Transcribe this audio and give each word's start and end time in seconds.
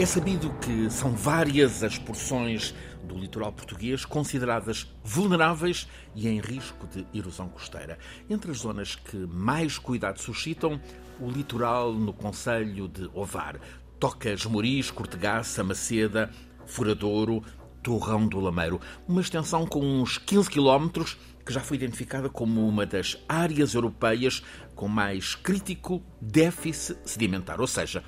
É 0.00 0.06
sabido 0.06 0.50
que 0.62 0.88
são 0.88 1.12
várias 1.12 1.84
as 1.84 1.98
porções 1.98 2.74
do 3.04 3.18
litoral 3.18 3.52
português 3.52 4.02
consideradas 4.02 4.90
vulneráveis 5.04 5.86
e 6.14 6.26
em 6.26 6.40
risco 6.40 6.86
de 6.86 7.06
erosão 7.12 7.50
costeira. 7.50 7.98
Entre 8.30 8.50
as 8.50 8.60
zonas 8.60 8.94
que 8.94 9.18
mais 9.18 9.78
cuidado 9.78 10.18
suscitam, 10.18 10.80
o 11.20 11.30
litoral 11.30 11.92
no 11.92 12.14
Conselho 12.14 12.88
de 12.88 13.10
Ovar. 13.12 13.60
Tocas, 13.98 14.46
Moris, 14.46 14.90
Cortegaça, 14.90 15.62
Maceda, 15.62 16.30
Furadouro, 16.64 17.44
Torrão 17.82 18.26
do 18.26 18.40
Lameiro. 18.40 18.80
Uma 19.06 19.20
extensão 19.20 19.66
com 19.66 19.84
uns 19.84 20.16
15 20.16 20.48
quilómetros 20.48 21.18
que 21.44 21.52
já 21.52 21.60
foi 21.60 21.76
identificada 21.76 22.30
como 22.30 22.66
uma 22.66 22.86
das 22.86 23.18
áreas 23.28 23.74
europeias 23.74 24.42
com 24.74 24.88
mais 24.88 25.34
crítico 25.34 26.02
déficit 26.22 26.98
sedimentar, 27.04 27.60
ou 27.60 27.66
seja, 27.66 28.02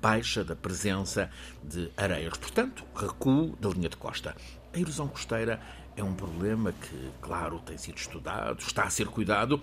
baixa 0.00 0.44
da 0.44 0.54
presença 0.54 1.30
de 1.62 1.90
areias, 1.96 2.36
portanto, 2.36 2.84
recuo 2.94 3.56
da 3.60 3.68
linha 3.68 3.88
de 3.88 3.96
costa. 3.96 4.36
A 4.72 4.78
erosão 4.78 5.08
costeira 5.08 5.60
é 5.96 6.04
um 6.04 6.14
problema 6.14 6.72
que, 6.72 7.10
claro, 7.20 7.58
tem 7.60 7.78
sido 7.78 7.96
estudado, 7.96 8.60
está 8.60 8.84
a 8.84 8.90
ser 8.90 9.06
cuidado. 9.06 9.60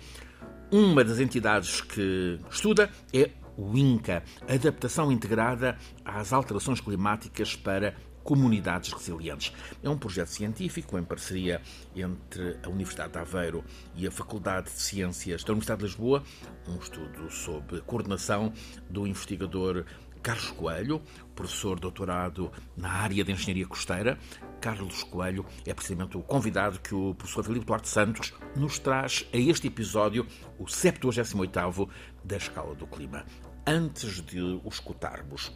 Uma 0.70 1.04
das 1.04 1.20
entidades 1.20 1.80
que 1.80 2.40
estuda 2.50 2.90
é 3.12 3.30
o 3.56 3.76
INCA, 3.76 4.24
Adaptação 4.48 5.12
Integrada 5.12 5.78
às 6.04 6.32
Alterações 6.32 6.80
Climáticas 6.80 7.54
para 7.54 7.94
Comunidades 8.24 8.90
Resilientes. 8.90 9.52
É 9.82 9.88
um 9.88 9.98
projeto 9.98 10.28
científico 10.28 10.98
em 10.98 11.04
parceria 11.04 11.60
entre 11.94 12.56
a 12.62 12.68
Universidade 12.70 13.12
de 13.12 13.18
Aveiro 13.18 13.62
e 13.94 14.06
a 14.06 14.10
Faculdade 14.10 14.70
de 14.70 14.80
Ciências 14.80 15.44
da 15.44 15.52
Universidade 15.52 15.80
de 15.80 15.86
Lisboa, 15.86 16.24
um 16.66 16.78
estudo 16.78 17.30
sob 17.30 17.82
coordenação 17.82 18.52
do 18.88 19.06
investigador 19.06 19.84
Carlos 20.24 20.52
Coelho, 20.52 21.02
professor 21.36 21.78
doutorado 21.78 22.50
na 22.74 22.90
área 22.90 23.22
de 23.22 23.30
Engenharia 23.30 23.66
Costeira. 23.66 24.18
Carlos 24.58 25.02
Coelho 25.02 25.44
é 25.66 25.74
precisamente 25.74 26.16
o 26.16 26.22
convidado 26.22 26.80
que 26.80 26.94
o 26.94 27.14
professor 27.14 27.44
Filipe 27.44 27.66
Duarte 27.66 27.90
Santos 27.90 28.32
nos 28.56 28.78
traz 28.78 29.26
a 29.34 29.36
este 29.36 29.66
episódio, 29.66 30.26
o 30.58 30.64
78º 30.64 31.90
da 32.24 32.38
Escala 32.38 32.74
do 32.74 32.86
Clima. 32.86 33.26
Antes 33.66 34.22
de 34.22 34.40
o 34.40 34.66
escutarmos, 34.66 35.52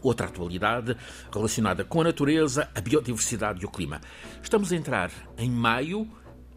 outra 0.00 0.28
atualidade 0.28 0.96
relacionada 1.34 1.84
com 1.84 2.00
a 2.00 2.04
natureza, 2.04 2.70
a 2.76 2.80
biodiversidade 2.80 3.64
e 3.64 3.66
o 3.66 3.70
clima. 3.70 4.00
Estamos 4.40 4.70
a 4.70 4.76
entrar 4.76 5.10
em 5.36 5.50
maio, 5.50 6.08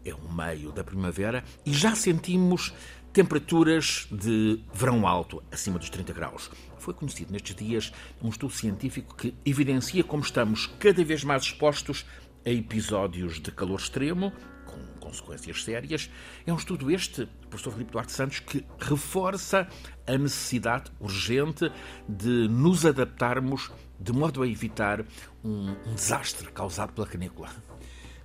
é 0.04 0.14
o 0.14 0.32
meio 0.32 0.70
da 0.70 0.84
primavera, 0.84 1.42
e 1.66 1.72
já 1.72 1.96
sentimos 1.96 2.72
temperaturas 3.12 4.06
de 4.08 4.62
verão 4.72 5.04
alto, 5.04 5.42
acima 5.50 5.80
dos 5.80 5.90
30 5.90 6.12
graus. 6.12 6.48
Foi 6.90 6.94
conhecido 6.94 7.32
nestes 7.32 7.54
dias 7.54 7.92
um 8.20 8.30
estudo 8.30 8.52
científico 8.52 9.14
que 9.14 9.32
evidencia 9.46 10.02
como 10.02 10.24
estamos 10.24 10.66
cada 10.80 11.04
vez 11.04 11.22
mais 11.22 11.44
expostos 11.44 12.04
a 12.44 12.50
episódios 12.50 13.38
de 13.38 13.52
calor 13.52 13.78
extremo, 13.78 14.32
com 14.66 14.80
consequências 14.98 15.62
sérias. 15.62 16.10
É 16.44 16.52
um 16.52 16.56
estudo 16.56 16.90
este, 16.90 17.28
professor 17.48 17.74
Filipe 17.74 17.92
Duarte 17.92 18.10
Santos, 18.10 18.40
que 18.40 18.64
reforça 18.80 19.68
a 20.04 20.18
necessidade 20.18 20.90
urgente 20.98 21.70
de 22.08 22.48
nos 22.48 22.84
adaptarmos 22.84 23.70
de 24.00 24.12
modo 24.12 24.42
a 24.42 24.48
evitar 24.48 25.04
um, 25.44 25.76
um 25.86 25.94
desastre 25.94 26.50
causado 26.50 26.92
pela 26.92 27.06
canícula. 27.06 27.50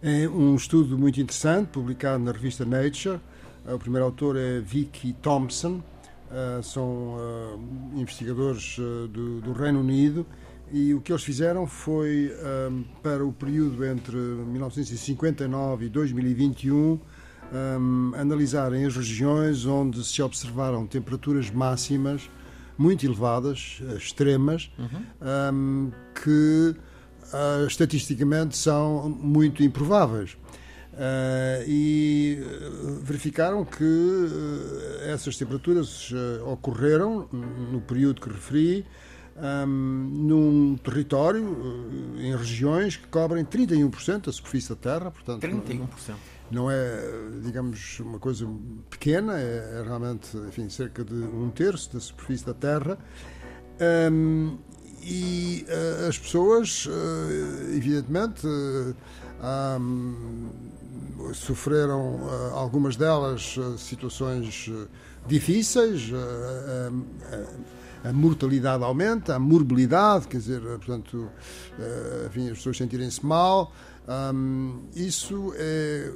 É 0.01 0.27
um 0.27 0.55
estudo 0.55 0.97
muito 0.97 1.21
interessante, 1.21 1.67
publicado 1.67 2.23
na 2.23 2.31
revista 2.31 2.65
Nature, 2.65 3.19
o 3.63 3.77
primeiro 3.77 4.05
autor 4.05 4.37
é 4.37 4.59
Vicky 4.59 5.13
Thompson, 5.13 5.83
uh, 6.31 6.63
são 6.63 7.15
uh, 7.15 7.59
investigadores 7.95 8.77
uh, 8.77 9.07
do, 9.07 9.41
do, 9.41 9.53
Reino 9.53 9.79
Unido 9.79 10.25
e 10.71 10.93
o 10.93 11.01
que 11.01 11.11
eles 11.11 11.23
fizeram 11.23 11.67
foi, 11.67 12.31
para 13.03 13.23
o 13.23 13.31
período 13.31 13.85
entre 13.85 14.17
1959 14.17 15.85
e 15.85 15.89
2021, 15.89 16.99
um, 17.79 18.11
analisarem 18.15 18.83
as 18.83 18.95
regiões 18.95 19.67
onde 19.67 20.03
se 20.03 20.23
observaram 20.23 20.87
temperaturas 20.87 21.51
máximas 21.51 22.31
muito 22.75 23.05
elevadas, 23.05 23.79
extremas, 23.95 24.71
uhum. 24.79 25.53
um, 25.53 25.91
que 26.15 26.75
estatisticamente 27.67 28.57
são 28.57 29.07
muito 29.07 29.61
improváveis. 29.61 30.35
Uh, 30.95 31.67
e 31.67 32.41
eh, 32.41 32.69
verificaram 33.01 33.65
que 33.65 33.83
uh, 33.83 35.09
essas 35.09 35.35
temperaturas 35.35 36.09
uh, 36.11 36.49
ocorreram 36.49 37.27
no 37.33 37.81
período 37.81 38.21
que 38.21 38.29
referi, 38.29 38.85
um, 39.35 39.67
num 39.67 40.77
território, 40.77 41.45
em 42.17 42.33
regiões 42.33 42.95
que 42.95 43.07
cobrem 43.07 43.43
31% 43.43 44.27
da 44.27 44.31
superfície 44.31 44.69
da 44.69 44.75
Terra. 44.77 45.11
Portanto, 45.11 45.45
31%. 45.45 45.85
Não 46.49 46.71
é, 46.71 47.01
digamos, 47.43 47.99
uma 47.99 48.17
coisa 48.17 48.47
pequena, 48.89 49.37
é, 49.37 49.81
é 49.81 49.83
realmente, 49.83 50.37
enfim, 50.47 50.69
cerca 50.69 51.03
de 51.03 51.13
um 51.13 51.49
terço 51.49 51.91
da 51.91 51.99
superfície 51.99 52.45
da 52.45 52.53
Terra. 52.53 52.97
Um, 54.09 54.57
e 55.03 55.65
as 56.07 56.17
pessoas, 56.17 56.87
evidentemente, 57.75 58.47
um, 58.47 60.49
sofreram 61.33 62.15
uh, 62.15 62.53
algumas 62.53 62.95
delas 62.95 63.57
uh, 63.57 63.77
situações 63.77 64.67
uh, 64.67 64.87
difíceis, 65.27 66.11
a 68.03 68.13
mortalidade 68.13 68.83
aumenta, 68.83 69.35
a 69.35 69.39
morbilidade, 69.39 70.27
quer 70.27 70.37
dizer, 70.37 70.61
portanto, 70.61 71.27
enfim, 72.27 72.51
as 72.51 72.57
pessoas 72.59 72.77
sentirem-se 72.77 73.25
mal. 73.25 73.73
Isso 74.95 75.51
é 75.57 76.11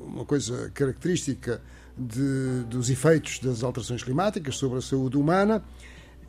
uma 0.00 0.24
coisa 0.24 0.68
característica 0.74 1.62
de, 1.96 2.64
dos 2.68 2.90
efeitos 2.90 3.38
das 3.38 3.62
alterações 3.62 4.02
climáticas 4.02 4.56
sobre 4.56 4.78
a 4.78 4.82
saúde 4.82 5.16
humana. 5.16 5.62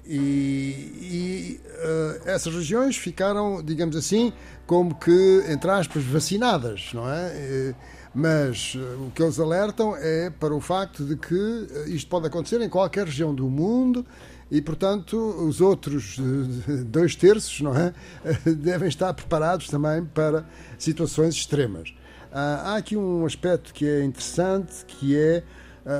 E, 0.06 1.59
e 1.59 1.62
uh, 1.63 2.22
essas 2.25 2.53
regiões 2.53 2.97
ficaram, 2.97 3.63
digamos 3.63 3.95
assim, 3.95 4.34
como 4.66 4.95
que, 4.95 5.44
entre 5.47 5.69
aspas, 5.69 6.03
vacinadas, 6.03 6.91
não 6.94 7.09
é? 7.09 7.73
Mas 8.13 8.75
uh, 8.75 9.07
o 9.07 9.11
que 9.11 9.23
eles 9.23 9.40
alertam 9.40 9.95
é 9.95 10.29
para 10.29 10.53
o 10.53 10.59
facto 10.59 11.06
de 11.06 11.16
que 11.16 11.34
uh, 11.34 11.88
isto 11.88 12.09
pode 12.09 12.28
acontecer 12.28 12.59
em 12.61 12.67
qualquer 12.67 13.06
região 13.06 13.34
do 13.34 13.50
mundo 13.50 14.06
e, 14.50 14.61
portanto, 14.61 15.17
os 15.17 15.61
outros 15.61 16.19
dois 16.88 17.16
terços 17.16 17.61
não 17.61 17.75
é? 17.75 17.94
devem 18.44 18.90
estar 18.90 19.13
preparados 19.13 19.67
também 19.67 20.03
para 20.03 20.45
situações 20.78 21.35
extremas. 21.35 21.94
há 22.31 22.75
aqui 22.75 22.97
um 22.97 23.25
aspecto 23.25 23.73
que 23.73 23.88
é 23.88 24.03
interessante, 24.03 24.84
que 24.85 25.16
é 25.16 25.44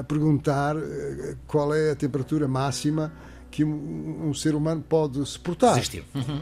perguntar 0.07 0.75
qual 1.47 1.73
é 1.73 1.91
a 1.91 1.95
temperatura 1.95 2.47
máxima 2.47 3.11
que 3.51 3.63
um, 3.63 4.34
ser 4.34 4.56
humano 4.56 4.81
pode 4.81 5.23
suportar. 5.25 5.75
Uhum. 6.16 6.41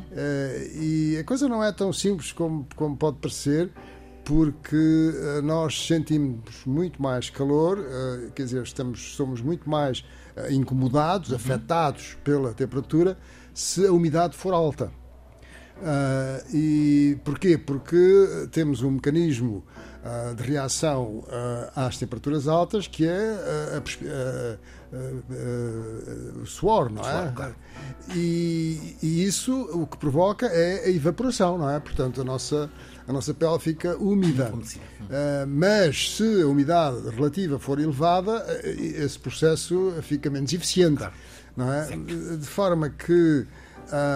e 0.79 1.17
a 1.19 1.23
coisa 1.23 1.49
não 1.49 1.63
é 1.63 1.71
tão 1.71 1.91
simples 1.91 2.31
como, 2.31 2.67
como 2.75 2.95
pode 2.95 3.17
parecer, 3.17 3.71
porque 4.29 4.75
uh, 4.75 5.41
nós 5.41 5.87
sentimos 5.87 6.63
muito 6.63 7.01
mais 7.01 7.31
calor, 7.31 7.79
uh, 7.79 8.31
quer 8.35 8.43
dizer, 8.43 8.61
estamos, 8.61 9.15
somos 9.15 9.41
muito 9.41 9.67
mais 9.67 10.05
uh, 10.37 10.51
incomodados, 10.51 11.31
uhum. 11.31 11.35
afetados 11.35 12.15
pela 12.23 12.53
temperatura, 12.53 13.17
se 13.55 13.87
a 13.87 13.91
umidade 13.91 14.37
for 14.37 14.53
alta. 14.53 14.91
e 16.53 17.17
porquê? 17.25 17.57
Porque 17.57 18.47
temos 18.51 18.83
um 18.83 18.91
mecanismo 18.91 19.65
de 20.37 20.43
reação 20.43 21.25
às 21.75 21.97
temperaturas 21.97 22.47
altas 22.47 22.87
que 22.87 23.05
é 23.05 23.81
o 26.41 26.45
suor, 26.45 26.91
não 26.91 27.01
é? 27.03 27.31
Suor, 27.33 27.53
e, 28.15 28.97
e 29.01 29.23
isso 29.23 29.53
o 29.71 29.85
que 29.85 29.97
provoca 29.97 30.47
é 30.47 30.85
a 30.85 30.89
evaporação, 30.89 31.57
não 31.57 31.69
é? 31.69 31.79
Portanto, 31.79 32.21
a 32.21 32.23
nossa 32.23 32.69
a 33.09 33.11
nossa 33.11 33.33
pele 33.33 33.57
fica 33.57 33.97
úmida. 33.97 34.53
Uh, 34.53 35.47
mas 35.47 36.15
se 36.15 36.43
a 36.43 36.45
umidade 36.45 37.09
relativa 37.09 37.57
for 37.57 37.79
elevada, 37.79 38.45
uh, 38.45 38.67
esse 38.67 39.17
processo 39.17 39.95
fica 40.03 40.29
menos 40.29 40.53
eficiente. 40.53 40.97
Claro. 40.97 41.13
Não 41.57 41.73
é? 41.73 41.87
De 41.87 42.45
forma 42.45 42.87
que, 42.89 43.47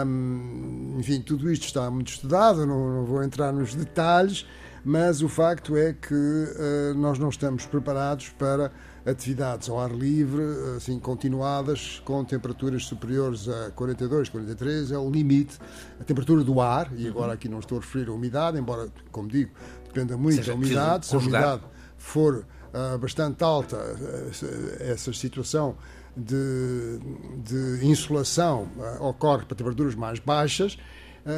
um, 0.06 0.98
enfim, 1.00 1.22
tudo 1.22 1.52
isto 1.52 1.66
está 1.66 1.90
muito 1.90 2.12
estudado, 2.12 2.68
não, 2.68 3.00
não 3.00 3.06
vou 3.06 3.24
entrar 3.24 3.52
nos 3.52 3.74
detalhes, 3.74 4.46
mas 4.84 5.22
o 5.22 5.30
facto 5.30 5.78
é 5.78 5.94
que 5.94 6.14
uh, 6.14 6.94
nós 6.96 7.18
não 7.18 7.30
estamos 7.30 7.66
preparados 7.66 8.30
para 8.30 8.72
atividades 9.06 9.70
ao 9.70 9.80
ar 9.80 9.92
livre, 9.92 10.42
assim, 10.78 10.98
continuadas, 11.00 12.02
com 12.06 12.24
temperaturas 12.24 12.86
superiores 12.86 13.48
a 13.50 13.72
42, 13.72 14.30
43, 14.30 14.92
é 14.92 14.98
o 14.98 15.10
limite, 15.10 15.60
a 16.00 16.04
temperatura 16.04 16.44
do 16.44 16.60
ar, 16.62 16.92
e 16.96 17.08
agora 17.08 17.28
uhum. 17.28 17.34
aqui 17.34 17.50
não 17.50 17.60
estou 17.60 17.78
a 17.78 17.82
referir 17.82 18.10
a 18.10 18.14
umidade, 18.14 18.58
embora, 18.58 18.90
como 19.12 19.28
digo, 19.28 19.52
dependa 19.86 20.18
muito 20.18 20.38
Seja, 20.38 20.52
da 20.52 20.58
umidade, 20.58 21.06
se 21.06 21.16
a 21.16 21.20
umidade 21.20 21.64
for 21.98 22.46
uh, 22.74 22.98
bastante 22.98 23.44
alta, 23.44 23.78
uh, 23.78 24.84
essa 24.84 25.12
situação 25.14 25.76
de, 26.16 27.00
de 27.44 27.86
insolação 27.86 28.68
ocorre 29.00 29.46
para 29.46 29.56
temperaturas 29.56 29.96
mais 29.96 30.20
baixas. 30.20 30.78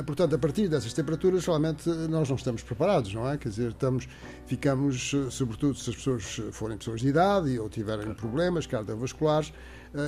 Portanto, 0.06 0.34
a 0.36 0.40
partir 0.40 0.68
dessas 0.68 0.94
temperaturas, 0.94 1.46
realmente 1.46 1.88
nós 2.10 2.28
não 2.28 2.36
estamos 2.36 2.64
preparados, 2.64 3.14
não 3.14 3.30
é? 3.30 3.38
Quer 3.38 3.50
dizer, 3.50 3.70
estamos, 3.70 4.08
ficamos, 4.48 5.12
sobretudo 5.30 5.78
se 5.78 5.92
as 5.92 5.96
pessoas 5.96 6.42
forem 6.52 6.76
pessoas 6.78 7.02
de 7.02 7.10
idade 7.10 7.60
ou 7.60 7.70
tiverem 7.70 8.12
problemas 8.16 8.66
cardiovasculares, 8.66 9.54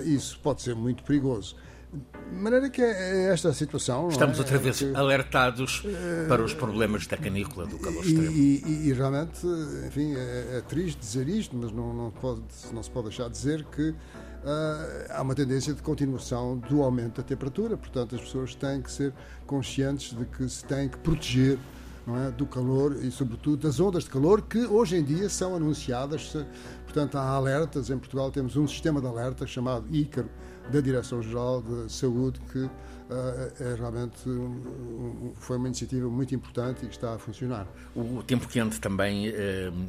isso 0.03 0.39
pode 0.39 0.63
ser 0.63 0.75
muito 0.75 1.03
perigoso. 1.03 1.56
De 1.92 2.36
maneira 2.36 2.69
que 2.69 2.81
é 2.81 3.31
esta 3.31 3.54
situação. 3.54 4.10
Estamos 4.10 4.38
é? 4.38 4.42
outra 4.42 4.57
vez 4.57 4.80
que, 4.80 4.94
alertados 4.94 5.84
para 6.28 6.44
os 6.44 6.54
problemas 6.54 7.07
da 7.07 7.16
canícula, 7.16 7.66
do 7.66 7.80
calor 7.80 8.06
extremo. 8.06 8.31
E, 8.31 8.62
e, 8.66 8.89
e 8.89 8.94
realmente, 8.94 9.48
enfim, 9.88 10.13
é, 10.13 10.57
é, 10.57 10.63
triste 10.68 11.00
dizer 11.00 11.30
isto, 11.30 11.56
mas 11.56 11.72
não, 11.72 11.94
não, 11.94 12.12
pode, 12.12 12.42
não 12.74 12.84
se 12.84 12.92
pode 12.92 13.07
deixar 13.07 13.25
de 13.25 13.31
dizer 13.31 13.63
que 13.66 13.89
uh, 13.89 13.95
há 15.10 15.22
uma 15.22 15.34
tendência 15.34 15.74
de 15.74 15.81
continuação 15.81 16.57
do 16.57 16.84
aumento 16.84 17.22
da 17.22 17.24
temperatura. 17.24 17.78
Portanto, 17.78 18.16
as 18.16 18.22
pessoas 18.22 18.54
têm 18.54 18.81
que 18.81 18.92
ser 18.92 19.13
conscientes 19.45 20.16
de 20.16 20.25
que 20.25 20.48
se 20.50 20.66
têm 20.66 20.89
que 20.89 20.98
proteger 20.98 21.57
é, 22.07 22.31
do 22.31 22.45
calor 22.45 22.95
e, 23.04 23.12
sobretudo, 23.12 23.57
das 23.68 23.81
ondas 23.81 24.04
de 24.04 24.10
calor 24.10 24.42
que 24.42 24.60
hoje 24.60 24.95
em 24.95 25.04
dia 25.04 25.28
são 25.30 25.56
anunciadas. 25.56 26.36
Portanto, 26.84 27.18
há 27.18 27.22
alertas. 27.22 27.89
Em 27.89 27.98
Portugal 27.98 28.31
temos 28.31 28.56
um 28.56 28.68
sistema 28.68 29.01
de 29.01 29.07
alerta 29.07 29.48
chamado 29.48 29.86
Ícaro 29.94 30.30
da 30.72 30.81
Direção-Geral 30.81 31.62
de 31.62 31.92
Saúde, 31.92 32.40
que 32.52 32.60
uh, 32.60 32.72
é 33.60 33.75
realmente 33.75 34.28
um, 34.28 35.34
foi 35.36 35.58
uma 35.58 35.68
iniciativa 35.68 36.10
muito 36.10 36.36
importante 36.36 36.86
e 36.86 36.88
que 36.88 36.96
está 36.96 37.14
a 37.14 37.18
funcionar. 37.18 37.68
O 37.96 38.22
tempo 38.24 38.48
quente 38.48 38.80
também 38.80 39.30
uh, 39.30 39.34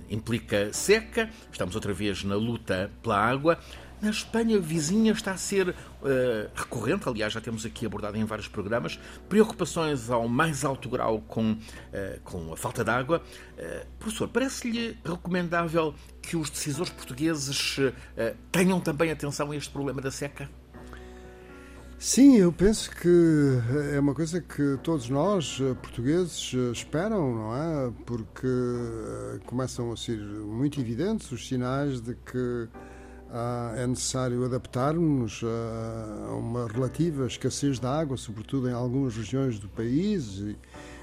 implica 0.08 0.72
seca, 0.72 1.28
estamos 1.50 1.74
outra 1.74 1.92
vez 1.92 2.22
na 2.24 2.36
luta 2.36 2.90
pela 3.02 3.18
água. 3.18 3.58
Na 4.00 4.10
Espanha 4.10 4.60
vizinha 4.60 5.10
está 5.10 5.32
a 5.32 5.36
ser 5.36 5.70
uh, 5.70 5.74
recorrente, 6.54 7.08
aliás, 7.08 7.32
já 7.32 7.40
temos 7.40 7.66
aqui 7.66 7.84
abordado 7.84 8.16
em 8.16 8.24
vários 8.24 8.46
programas, 8.46 8.96
preocupações 9.28 10.08
ao 10.08 10.28
mais 10.28 10.64
alto 10.64 10.88
grau 10.88 11.20
com, 11.22 11.52
uh, 11.52 11.58
com 12.22 12.52
a 12.52 12.56
falta 12.56 12.84
de 12.84 12.90
água. 12.90 13.20
Uh, 13.58 13.86
professor, 13.98 14.28
parece-lhe 14.28 14.96
recomendável 15.04 15.92
que 16.22 16.36
os 16.36 16.48
decisores 16.48 16.92
portugueses 16.92 17.78
tenham 18.52 18.78
também 18.80 19.10
atenção 19.10 19.50
a 19.50 19.56
este 19.56 19.70
problema 19.70 20.02
da 20.02 20.10
seca? 20.10 20.48
Sim, 22.00 22.36
eu 22.36 22.52
penso 22.52 22.92
que 22.92 23.08
é 23.92 23.98
uma 23.98 24.14
coisa 24.14 24.40
que 24.40 24.78
todos 24.84 25.10
nós, 25.10 25.58
eh, 25.60 25.74
portugueses, 25.74 26.52
eh, 26.54 26.70
esperam, 26.70 27.34
não 27.34 27.56
é? 27.56 27.92
Porque 28.06 28.46
eh, 28.46 29.40
começam 29.44 29.90
a 29.90 29.96
ser 29.96 30.16
muito 30.16 30.80
evidentes 30.80 31.32
os 31.32 31.48
sinais 31.48 32.00
de 32.00 32.14
que 32.14 32.68
ah, 33.32 33.74
é 33.76 33.84
necessário 33.84 34.44
adaptarmos 34.44 35.42
a 35.44 36.34
uma 36.34 36.68
relativa 36.68 37.26
escassez 37.26 37.80
de 37.80 37.86
água, 37.86 38.16
sobretudo 38.16 38.68
em 38.68 38.72
algumas 38.72 39.16
regiões 39.16 39.58
do 39.58 39.68
país 39.68 40.38
e, 40.38 40.56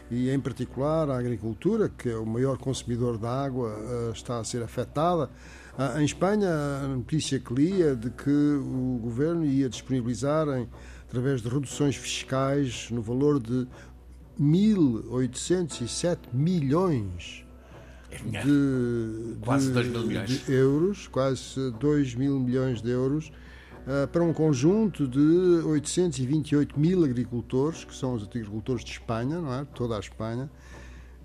e 0.10 0.30
em 0.30 0.40
particular 0.40 1.10
a 1.10 1.20
agricultura, 1.20 1.90
que 1.90 2.10
é 2.10 2.16
o 2.16 2.26
maior 2.26 2.58
consumidor 2.58 3.18
de 3.18 3.28
água, 3.28 3.78
está 4.14 4.40
a 4.40 4.44
ser 4.46 4.64
afetada. 4.64 5.30
Ah, 5.78 6.02
em 6.02 6.06
Espanha, 6.06 6.50
a 6.84 6.88
notícia 6.88 7.40
que 7.40 7.54
lia 7.54 7.96
de 7.96 8.10
que 8.10 8.30
o 8.30 9.00
governo 9.02 9.46
ia 9.46 9.68
disponibilizar, 9.68 10.48
em, 10.48 10.70
através 11.08 11.42
de 11.42 11.50
reduções 11.50 11.96
fiscais, 11.96 12.90
no 12.92 13.02
valor 13.02 13.42
de 13.42 13.68
1.807 14.40 16.18
milhões 16.34 17.46
de, 18.24 19.36
quase 19.42 19.72
2 19.72 19.88
mil 19.88 20.08
milhões. 20.08 20.30
de 20.30 20.54
euros, 20.54 21.08
quase 21.08 21.72
2 21.80 22.16
mil 22.16 22.40
milhões 22.40 22.82
de 22.82 22.90
euros, 22.90 23.32
uh, 23.86 24.08
para 24.08 24.24
um 24.24 24.34
conjunto 24.34 25.08
de 25.08 25.20
828 25.66 26.80
mil 26.80 27.04
agricultores, 27.04 27.84
que 27.84 27.94
são 27.94 28.14
os 28.14 28.24
agricultores 28.24 28.84
de 28.84 28.92
Espanha, 28.92 29.42
não 29.42 29.54
é? 29.54 29.66
Toda 29.74 29.98
a 29.98 30.00
Espanha, 30.00 30.50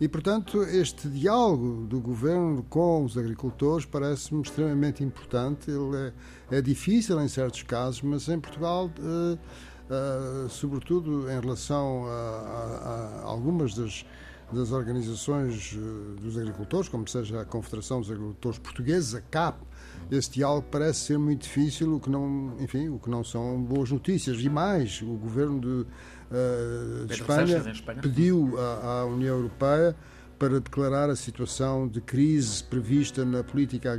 e, 0.01 0.09
portanto, 0.09 0.63
este 0.63 1.09
diálogo 1.09 1.87
do 1.87 2.01
governo 2.01 2.65
com 2.71 3.05
os 3.05 3.19
agricultores 3.19 3.85
parece-me 3.85 4.41
extremamente 4.41 5.05
importante. 5.05 5.71
Ele 5.71 6.13
é, 6.51 6.57
é, 6.57 6.63
difícil 6.63 7.21
em 7.21 7.29
certos 7.29 7.63
casos, 7.63 8.01
mas 8.01 8.27
em 8.27 8.41
Portugal, 8.41 8.91
uh, 8.99 9.35
uh, 9.35 10.49
sobretudo 10.49 11.31
em 11.31 11.39
relação 11.39 12.07
a, 12.07 12.11
a, 12.11 13.21
a 13.21 13.25
algumas 13.25 13.75
das, 13.75 14.07
das 14.53 14.73
organizações 14.73 15.77
eh, 15.77 16.21
dos 16.21 16.37
agricultores, 16.37 16.89
como 16.89 17.07
seja 17.07 17.43
a 17.43 17.45
Confederação 17.45 18.01
dos 18.01 18.11
Agricultores 18.11 18.59
Portugueses, 18.59 19.15
a 19.15 19.21
CAP, 19.21 19.63
este 20.11 20.37
diálogo 20.37 20.67
parece 20.71 21.01
ser 21.01 21.19
muito 21.19 21.43
difícil, 21.43 21.97
o 21.97 22.01
que 22.01 22.11
não, 22.11 22.55
enfim, 22.59 22.89
o 22.89 22.99
que 22.99 23.09
não 23.09 23.23
são 23.23 23.63
boas 23.63 23.91
notícias. 23.91 24.41
E 24.41 24.49
mais, 24.49 25.03
o 25.03 25.15
governo 25.15 25.61
de, 25.61 25.87
uh, 26.31 27.07
de 27.07 27.15
Espanha, 27.15 27.59
Espanha, 27.71 28.01
pediu 28.01 28.59
à, 28.59 29.01
à 29.01 29.05
União 29.05 29.37
Europeia 29.37 29.95
para 30.39 30.59
declarar 30.59 31.11
a 31.11 31.17
situação 31.17 31.87
de 31.87 32.01
crise 32.01 32.65
prevista 32.65 33.25
na 33.25 33.45
política 33.45 33.93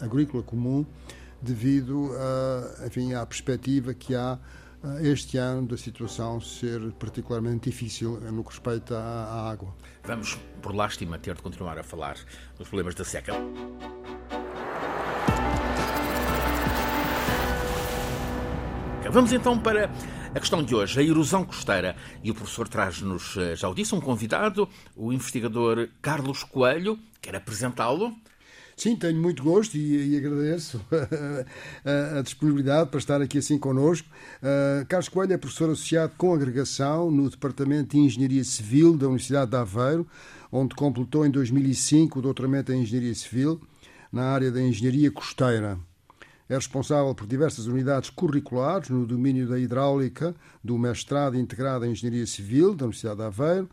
agrícola 0.00 0.42
comum 0.44 0.86
devido 1.42 2.10
a, 2.16 2.86
enfim, 2.86 3.14
à 3.14 3.26
perspectiva 3.26 3.92
que 3.94 4.14
há 4.14 4.38
este 5.00 5.36
ano 5.38 5.66
da 5.66 5.76
situação 5.76 6.40
ser 6.40 6.92
particularmente 6.92 7.68
difícil 7.68 8.20
no 8.32 8.44
que 8.44 8.50
respeita 8.50 8.96
à 8.96 9.50
água. 9.50 9.74
Vamos, 10.04 10.38
por 10.62 10.74
lástima, 10.74 11.18
ter 11.18 11.34
de 11.34 11.42
continuar 11.42 11.78
a 11.78 11.82
falar 11.82 12.16
dos 12.56 12.68
problemas 12.68 12.94
da 12.94 13.04
seca. 13.04 13.32
Vamos 19.10 19.32
então 19.32 19.58
para 19.58 19.90
a 20.34 20.38
questão 20.38 20.62
de 20.62 20.74
hoje, 20.74 21.00
a 21.00 21.02
erosão 21.02 21.42
costeira. 21.42 21.96
E 22.22 22.30
o 22.30 22.34
professor 22.34 22.68
traz-nos, 22.68 23.36
eh, 23.38 23.56
já 23.56 23.68
o 23.68 23.74
disse, 23.74 23.94
um 23.94 24.00
convidado, 24.00 24.68
o 24.94 25.12
investigador 25.12 25.88
Carlos 26.02 26.42
Coelho. 26.44 26.98
Quer 27.20 27.34
apresentá-lo? 27.36 28.14
Sim, 28.76 28.96
tenho 28.96 29.20
muito 29.20 29.42
gosto 29.42 29.76
e, 29.76 30.14
e 30.14 30.16
agradeço 30.16 30.80
a, 31.84 32.18
a, 32.18 32.22
disponibilidade 32.22 32.90
para 32.90 32.98
estar 32.98 33.20
aqui 33.22 33.38
assim 33.38 33.58
connosco. 33.58 34.06
Uh, 34.42 34.86
Carlos 34.86 35.08
Coelho 35.08 35.32
é 35.32 35.38
professor 35.38 35.70
associado 35.70 36.12
com 36.16 36.34
agregação 36.34 37.10
no 37.10 37.30
Departamento 37.30 37.96
de 37.96 37.98
Engenharia 37.98 38.44
Civil 38.44 38.96
da 38.96 39.06
Universidade 39.06 39.50
de 39.50 39.56
Aveiro, 39.56 40.06
onde 40.52 40.74
completou 40.74 41.26
em 41.26 41.30
2005 41.30 42.18
o 42.18 42.22
doutoramento 42.22 42.72
em 42.72 42.82
Engenharia 42.82 43.14
Civil 43.14 43.60
na 44.12 44.26
área 44.26 44.52
da 44.52 44.60
Engenharia 44.60 45.10
Costeira. 45.10 45.78
É 46.48 46.54
responsável 46.54 47.14
por 47.14 47.26
diversas 47.26 47.66
unidades 47.66 48.10
curriculares 48.10 48.88
no 48.88 49.06
domínio 49.06 49.46
da 49.46 49.58
hidráulica, 49.58 50.34
do 50.64 50.78
mestrado 50.78 51.36
integrado 51.36 51.84
em 51.84 51.92
Engenharia 51.92 52.26
Civil 52.26 52.74
da 52.74 52.86
Universidade 52.86 53.18
de 53.18 53.26
Aveiro. 53.26 53.68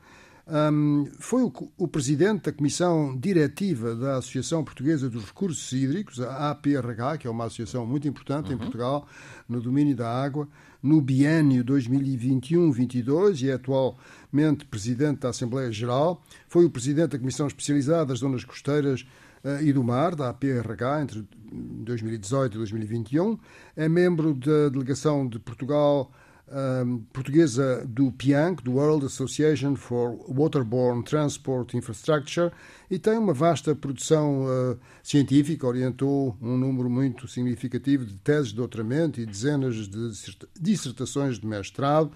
Um, 0.47 1.07
foi 1.17 1.41
o, 1.41 1.51
o, 1.75 1.87
presidente 1.87 2.43
da 2.43 2.51
Comissão 2.51 3.17
Diretiva 3.17 3.95
da 3.95 4.17
Associação 4.17 4.63
Portuguesa 4.63 5.09
dos 5.09 5.25
Recursos 5.25 5.71
Hídricos, 5.71 6.21
a 6.21 6.51
APRH, 6.51 7.17
que 7.17 7.27
é 7.27 7.31
uma 7.31 7.45
associação 7.45 7.83
muito 7.83 8.07
importante 8.07 8.49
uhum. 8.49 8.55
em 8.55 8.57
Portugal 8.59 9.07
no 9.49 9.59
domínio 9.59 9.95
da 9.95 10.07
água, 10.07 10.47
no 10.83 11.01
biênio 11.01 11.65
2021-22 11.65 13.41
e 13.41 13.49
é 13.49 13.53
atualmente 13.53 14.65
presidente 14.65 15.21
da 15.21 15.29
Assembleia 15.29 15.71
Geral. 15.71 16.21
Foi 16.47 16.63
o 16.63 16.69
presidente 16.69 17.11
da 17.11 17.19
Comissão 17.19 17.47
Especializada 17.47 18.05
das 18.05 18.19
Zonas 18.19 18.43
Costeiras 18.43 19.03
e 19.61 19.71
do 19.71 19.83
Mar, 19.83 20.15
da 20.15 20.29
APRH, 20.29 21.01
entre 21.01 21.27
2018 21.51 22.55
e 22.55 22.57
2021. 22.57 23.37
É 23.75 23.87
membro 23.87 24.33
da 24.33 24.69
delegação 24.69 25.27
de 25.27 25.39
Portugal 25.39 26.11
um, 26.47 26.99
portuguesa 27.11 27.83
do 27.87 28.11
PIANC, 28.11 28.61
do 28.63 28.73
World 28.73 29.05
Association 29.05 29.75
for 29.75 30.17
Waterborne 30.29 31.03
Transport 31.03 31.73
Infrastructure, 31.73 32.51
e 32.89 32.99
tem 32.99 33.17
uma 33.17 33.33
vasta 33.33 33.75
produção 33.75 34.45
uh, 34.45 34.79
científica, 35.01 35.65
orientou 35.65 36.37
um 36.41 36.57
número 36.57 36.89
muito 36.89 37.27
significativo 37.27 38.05
de 38.05 38.15
teses 38.17 38.49
de 38.49 38.55
doutoramento 38.55 39.19
e 39.19 39.25
dezenas 39.25 39.75
de 39.75 40.11
dissertações 40.59 41.39
de 41.39 41.47
mestrado, 41.47 42.11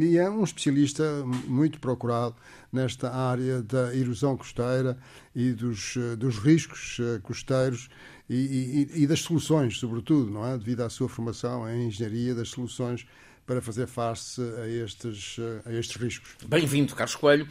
e 0.00 0.16
é 0.16 0.28
um 0.30 0.44
especialista 0.44 1.02
muito 1.46 1.80
procurado 1.80 2.36
nesta 2.72 3.12
área 3.12 3.62
da 3.62 3.94
erosão 3.94 4.36
costeira 4.36 4.98
e 5.34 5.52
dos, 5.52 5.96
uh, 5.96 6.16
dos 6.16 6.38
riscos 6.38 6.98
uh, 6.98 7.20
costeiros 7.22 7.88
e, 8.28 8.88
e, 8.94 9.02
e, 9.02 9.06
das 9.06 9.20
soluções, 9.20 9.78
sobretudo, 9.78 10.30
não 10.30 10.46
é? 10.46 10.56
devido 10.56 10.82
à 10.82 10.90
sua 10.90 11.08
formação 11.08 11.68
em 11.68 11.86
engenharia, 11.86 12.34
das 12.34 12.50
soluções 12.50 13.06
para 13.46 13.62
fazer 13.62 13.86
face 13.86 14.42
a 14.62 14.68
estes, 14.68 15.38
a 15.64 15.72
estes 15.72 15.96
riscos. 15.96 16.36
Bem-vindo, 16.46 16.94
Carlos 16.94 17.16
Coelho. 17.16 17.48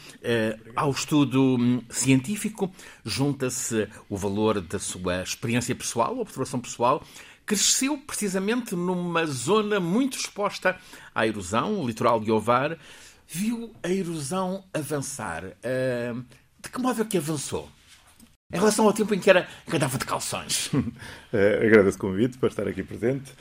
Ao 0.76 0.92
estudo 0.92 1.58
hum, 1.60 1.82
científico 1.90 2.72
junta-se 3.04 3.90
o 4.08 4.16
valor 4.16 4.62
da 4.62 4.78
sua 4.78 5.24
experiência 5.24 5.74
pessoal, 5.74 6.20
observação 6.20 6.60
pessoal. 6.60 7.04
Cresceu 7.48 7.98
precisamente 7.98 8.76
numa 8.76 9.26
zona 9.26 9.80
muito 9.80 10.18
exposta 10.18 10.78
à 11.16 11.26
erosão, 11.26 11.80
o 11.80 11.88
litoral 11.88 12.20
de 12.20 12.30
Ovar. 12.30 12.78
Viu 13.26 13.74
a 13.82 13.90
erosão 13.90 14.66
avançar. 14.74 15.46
Uh, 15.46 16.26
de 16.60 16.70
que 16.70 16.78
modo 16.78 17.02
é 17.02 17.06
que 17.06 17.18
avançou? 17.18 17.70
Em 18.50 18.58
relação 18.58 18.86
ao 18.86 18.94
tempo 18.94 19.14
em 19.14 19.20
que, 19.20 19.30
era, 19.30 19.46
que 19.70 19.76
andava 19.76 19.98
de 19.98 20.06
calções. 20.06 20.68
uh, 20.68 20.82
agradeço 21.66 21.98
o 21.98 22.00
convite 22.00 22.38
para 22.38 22.48
estar 22.48 22.66
aqui 22.66 22.82
presente. 22.82 23.34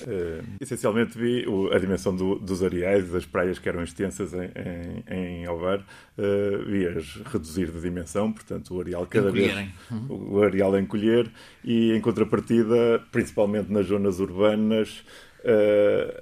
Uh, 0.00 0.42
essencialmente 0.58 1.18
vi 1.18 1.46
o, 1.46 1.70
a 1.70 1.78
dimensão 1.78 2.16
do, 2.16 2.36
dos 2.36 2.62
areais, 2.62 3.10
das 3.10 3.26
praias 3.26 3.58
que 3.58 3.68
eram 3.68 3.82
extensas 3.82 4.32
em, 4.32 4.50
em, 4.56 5.42
em 5.42 5.44
Alvar, 5.44 5.80
uh, 5.80 6.64
vi-as 6.66 7.16
reduzir 7.26 7.70
de 7.70 7.78
dimensão, 7.78 8.32
portanto 8.32 8.74
o 8.74 8.80
areal 8.80 9.06
cada 9.06 9.30
vez 9.30 9.68
uhum. 9.90 10.30
o 10.32 10.42
areal 10.42 10.74
a 10.74 10.80
encolher 10.80 11.30
e 11.62 11.92
em 11.92 12.00
contrapartida, 12.00 13.04
principalmente 13.12 13.70
nas 13.70 13.86
zonas 13.86 14.18
urbanas, 14.18 15.04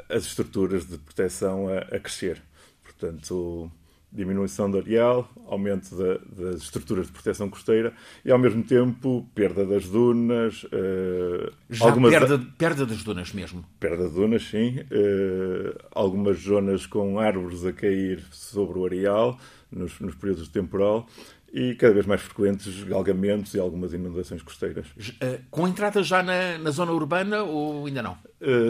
as 0.09 0.25
estruturas 0.25 0.85
de 0.85 0.99
proteção 0.99 1.69
a, 1.69 1.79
a 1.95 2.01
crescer. 2.01 2.43
Portanto, 2.83 3.71
diminuição 4.13 4.71
do 4.71 4.79
areal, 4.79 5.29
aumento 5.47 5.97
da, 5.97 6.19
das 6.37 6.63
estruturas 6.63 7.07
de 7.07 7.13
proteção 7.13 7.49
costeira 7.49 7.93
e, 8.25 8.31
ao 8.31 8.39
mesmo 8.39 8.63
tempo, 8.63 9.27
perda 9.35 9.65
das 9.65 9.87
dunas. 9.87 10.65
Uh, 10.65 11.51
Já 11.71 11.87
algumas... 11.87 12.13
perda, 12.13 12.39
perda 12.59 12.87
das 12.87 13.03
dunas 13.03 13.33
mesmo? 13.33 13.65
Perda 13.81 14.09
de 14.09 14.15
dunas, 14.15 14.43
sim. 14.43 14.81
Uh, 14.81 15.79
algumas 15.93 16.39
zonas 16.39 16.87
com 16.87 17.19
árvores 17.19 17.65
a 17.65 17.73
cair 17.73 18.23
sobre 18.31 18.79
o 18.79 18.85
areal 18.85 19.39
nos, 19.71 19.99
nos 19.99 20.15
períodos 20.15 20.45
de 20.45 20.51
temporal 20.51 21.07
e 21.51 21.75
cada 21.75 21.93
vez 21.93 22.07
mais 22.07 22.21
frequentes 22.21 22.83
galgamentos 22.85 23.55
e 23.55 23.59
algumas 23.59 23.93
inundações 23.95 24.43
costeiras. 24.43 24.87
Uh, 24.89 25.41
com 25.51 25.67
entrada 25.67 26.03
já 26.03 26.23
na, 26.23 26.59
na, 26.59 26.71
zona 26.71 26.93
urbana 26.93 27.43
ou 27.43 27.87
ainda 27.87 28.03
não? 28.03 28.19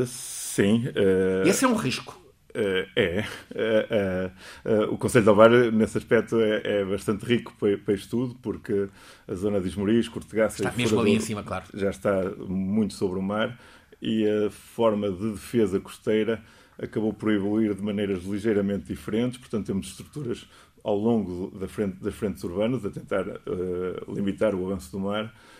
sim. 0.06 0.84
Esse 1.44 1.64
é 1.64 1.68
um 1.68 1.75
risco. 1.75 2.22
Uh, 2.54 2.88
é. 2.94 3.25
Uh, 3.50 4.90
uh, 4.90 4.94
o 4.94 4.99
Conselho 4.99 5.25
de 5.25 5.28
Alvar, 5.30 5.50
nesse 5.50 5.97
aspecto, 5.97 6.38
é, 6.40 6.80
é 6.80 6.85
bastante 6.85 7.25
rico 7.25 7.54
para, 7.59 7.78
para 7.78 7.94
estudo, 7.94 8.37
porque 8.42 8.88
a 9.26 9.35
zona 9.35 9.61
de 9.61 9.68
Esmoriz, 9.68 10.09
Cortegaça... 10.09 10.62
Está 10.62 10.76
mesmo 10.76 11.00
ali 11.00 11.12
em 11.12 11.21
cima, 11.21 11.42
claro. 11.42 11.64
Já 11.73 11.90
está 11.90 12.30
muito 12.38 12.94
sobre 12.94 13.18
o 13.18 13.23
mar 13.23 13.59
e 14.00 14.26
a 14.28 14.50
forma 14.50 15.11
de 15.11 15.32
defesa 15.32 15.80
costeira 15.80 16.42
acabou 16.78 17.12
por 17.12 17.32
evoluir 17.32 17.75
de 17.75 17.82
maneiras 17.82 18.25
ligeiramente 18.25 18.87
diferentes, 18.87 19.38
portanto 19.38 19.66
temos 19.66 19.87
estruturas 19.88 20.47
ao 20.82 20.97
longo 20.97 21.56
da 21.56 21.68
frente, 21.68 21.97
das 22.02 22.14
frentes 22.14 22.42
urbanas 22.42 22.85
a 22.85 22.90
tentar 22.90 23.25
limitar 24.09 24.54
o 24.54 24.66
avanço 24.66 24.90
do 24.90 24.99
mar, 24.99 25.26
Uh, 25.26 25.51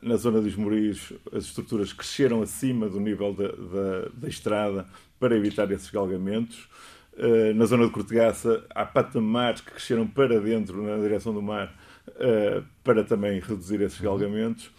na 0.00 0.16
zona 0.16 0.40
de 0.40 0.48
Esmoriz, 0.48 1.12
as 1.32 1.44
estruturas 1.44 1.92
cresceram 1.92 2.42
acima 2.42 2.88
do 2.88 3.00
nível 3.00 3.32
da, 3.32 3.48
da, 3.48 4.08
da 4.14 4.28
estrada 4.28 4.86
para 5.18 5.36
evitar 5.36 5.70
esses 5.70 5.90
galgamentos. 5.90 6.68
Uh, 7.14 7.54
na 7.54 7.66
zona 7.66 7.86
de 7.86 7.92
Cortegaça, 7.92 8.64
há 8.70 8.86
patamares 8.86 9.60
que 9.60 9.70
cresceram 9.70 10.06
para 10.06 10.40
dentro, 10.40 10.82
na 10.82 10.96
direção 10.96 11.32
do 11.32 11.42
mar, 11.42 11.72
uh, 12.08 12.64
para 12.82 13.04
também 13.04 13.38
reduzir 13.38 13.80
esses 13.82 14.00
galgamentos. 14.00 14.70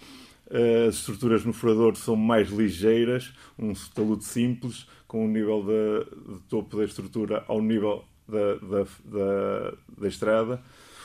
As 0.88 0.96
estruturas 0.96 1.46
no 1.46 1.54
furador 1.54 1.96
são 1.96 2.16
mais 2.16 2.50
ligeiras, 2.50 3.34
um 3.58 3.74
talude 3.96 4.24
simples, 4.24 4.86
com 5.08 5.26
o 5.26 5.28
nível 5.28 5.64
de, 5.64 6.34
de, 6.34 6.40
topo 6.50 6.78
da 6.78 6.86
estrutura 6.86 7.44
ao 7.48 7.62
nível 7.62 8.04
da, 8.28 8.56
da, 8.56 8.84
da, 9.06 9.74
da 9.98 10.08
estrada 10.08 10.62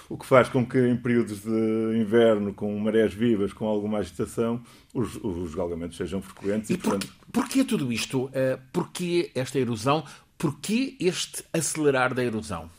o 0.08 0.16
que 0.16 0.24
faz 0.24 0.48
com 0.48 0.64
que 0.64 0.78
em 0.78 0.96
períodos 0.96 1.42
de 1.42 1.98
inverno, 2.00 2.54
com 2.54 2.76
marés 2.78 3.12
vivas, 3.12 3.52
com 3.52 3.66
alguma 3.66 3.98
agitação, 3.98 4.62
os, 4.94 5.16
os 5.16 5.54
galgamentos 5.54 5.96
sejam 5.96 6.22
frequentes. 6.22 6.70
E, 6.70 6.74
e 6.74 6.78
portanto... 6.78 7.08
porquê 7.32 7.64
tudo 7.64 7.92
isto? 7.92 8.24
Uh, 8.26 8.58
porquê 8.72 9.30
esta 9.34 9.58
erosão? 9.58 10.04
Porquê 10.38 10.96
este 10.98 11.44
acelerar 11.52 12.14
da 12.14 12.24
erosão? 12.24 12.70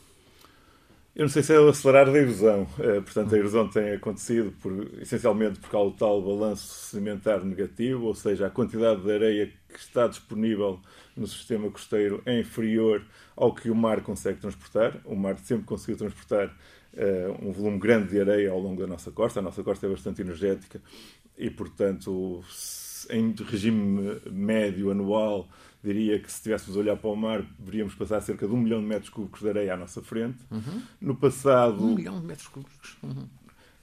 Eu 1.14 1.22
não 1.22 1.28
sei 1.28 1.42
se 1.42 1.52
é 1.52 1.60
o 1.60 1.68
acelerar 1.68 2.10
da 2.10 2.18
erosão. 2.18 2.62
Uh, 2.78 3.02
portanto, 3.02 3.34
a 3.34 3.38
erosão 3.38 3.68
tem 3.68 3.92
acontecido 3.92 4.52
por, 4.60 4.88
essencialmente 5.00 5.60
por 5.60 5.70
causa 5.70 5.90
do 5.90 5.96
tal 5.96 6.22
balanço 6.22 6.88
sedimentar 6.88 7.44
negativo, 7.44 8.06
ou 8.06 8.14
seja, 8.14 8.46
a 8.46 8.50
quantidade 8.50 9.02
de 9.02 9.12
areia 9.12 9.52
que 9.68 9.78
está 9.78 10.08
disponível 10.08 10.80
no 11.16 11.26
sistema 11.26 11.70
costeiro 11.70 12.22
é 12.24 12.40
inferior 12.40 13.04
ao 13.36 13.54
que 13.54 13.70
o 13.70 13.74
mar 13.74 14.00
consegue 14.00 14.40
transportar. 14.40 15.00
O 15.04 15.14
mar 15.14 15.36
sempre 15.38 15.64
conseguiu 15.66 15.96
transportar 15.96 16.56
uh, 16.94 17.46
um 17.46 17.52
volume 17.52 17.78
grande 17.78 18.10
de 18.10 18.20
areia 18.20 18.50
ao 18.50 18.58
longo 18.58 18.80
da 18.80 18.86
nossa 18.86 19.10
costa. 19.10 19.40
A 19.40 19.42
nossa 19.42 19.62
costa 19.62 19.86
é 19.86 19.88
bastante 19.90 20.20
energética 20.22 20.80
e, 21.36 21.50
portanto, 21.50 22.42
em 23.08 23.34
regime 23.44 24.20
médio 24.30 24.90
anual, 24.90 25.48
diria 25.82 26.18
que 26.18 26.30
se 26.30 26.36
estivéssemos 26.38 26.76
a 26.76 26.80
olhar 26.80 26.96
para 26.96 27.10
o 27.10 27.16
mar, 27.16 27.44
veríamos 27.58 27.94
passar 27.94 28.20
cerca 28.20 28.46
de 28.46 28.52
um 28.52 28.58
milhão 28.58 28.80
de 28.80 28.86
metros 28.86 29.08
cúbicos 29.08 29.40
de 29.40 29.48
areia 29.48 29.74
à 29.74 29.76
nossa 29.76 30.02
frente. 30.02 30.38
Uhum. 30.50 30.82
No 31.00 31.16
passado. 31.16 31.82
Um 31.82 31.94
milhão 31.94 32.20
de 32.20 32.26
metros 32.26 32.48
cúbicos. 32.48 32.96
Uhum. 33.02 33.26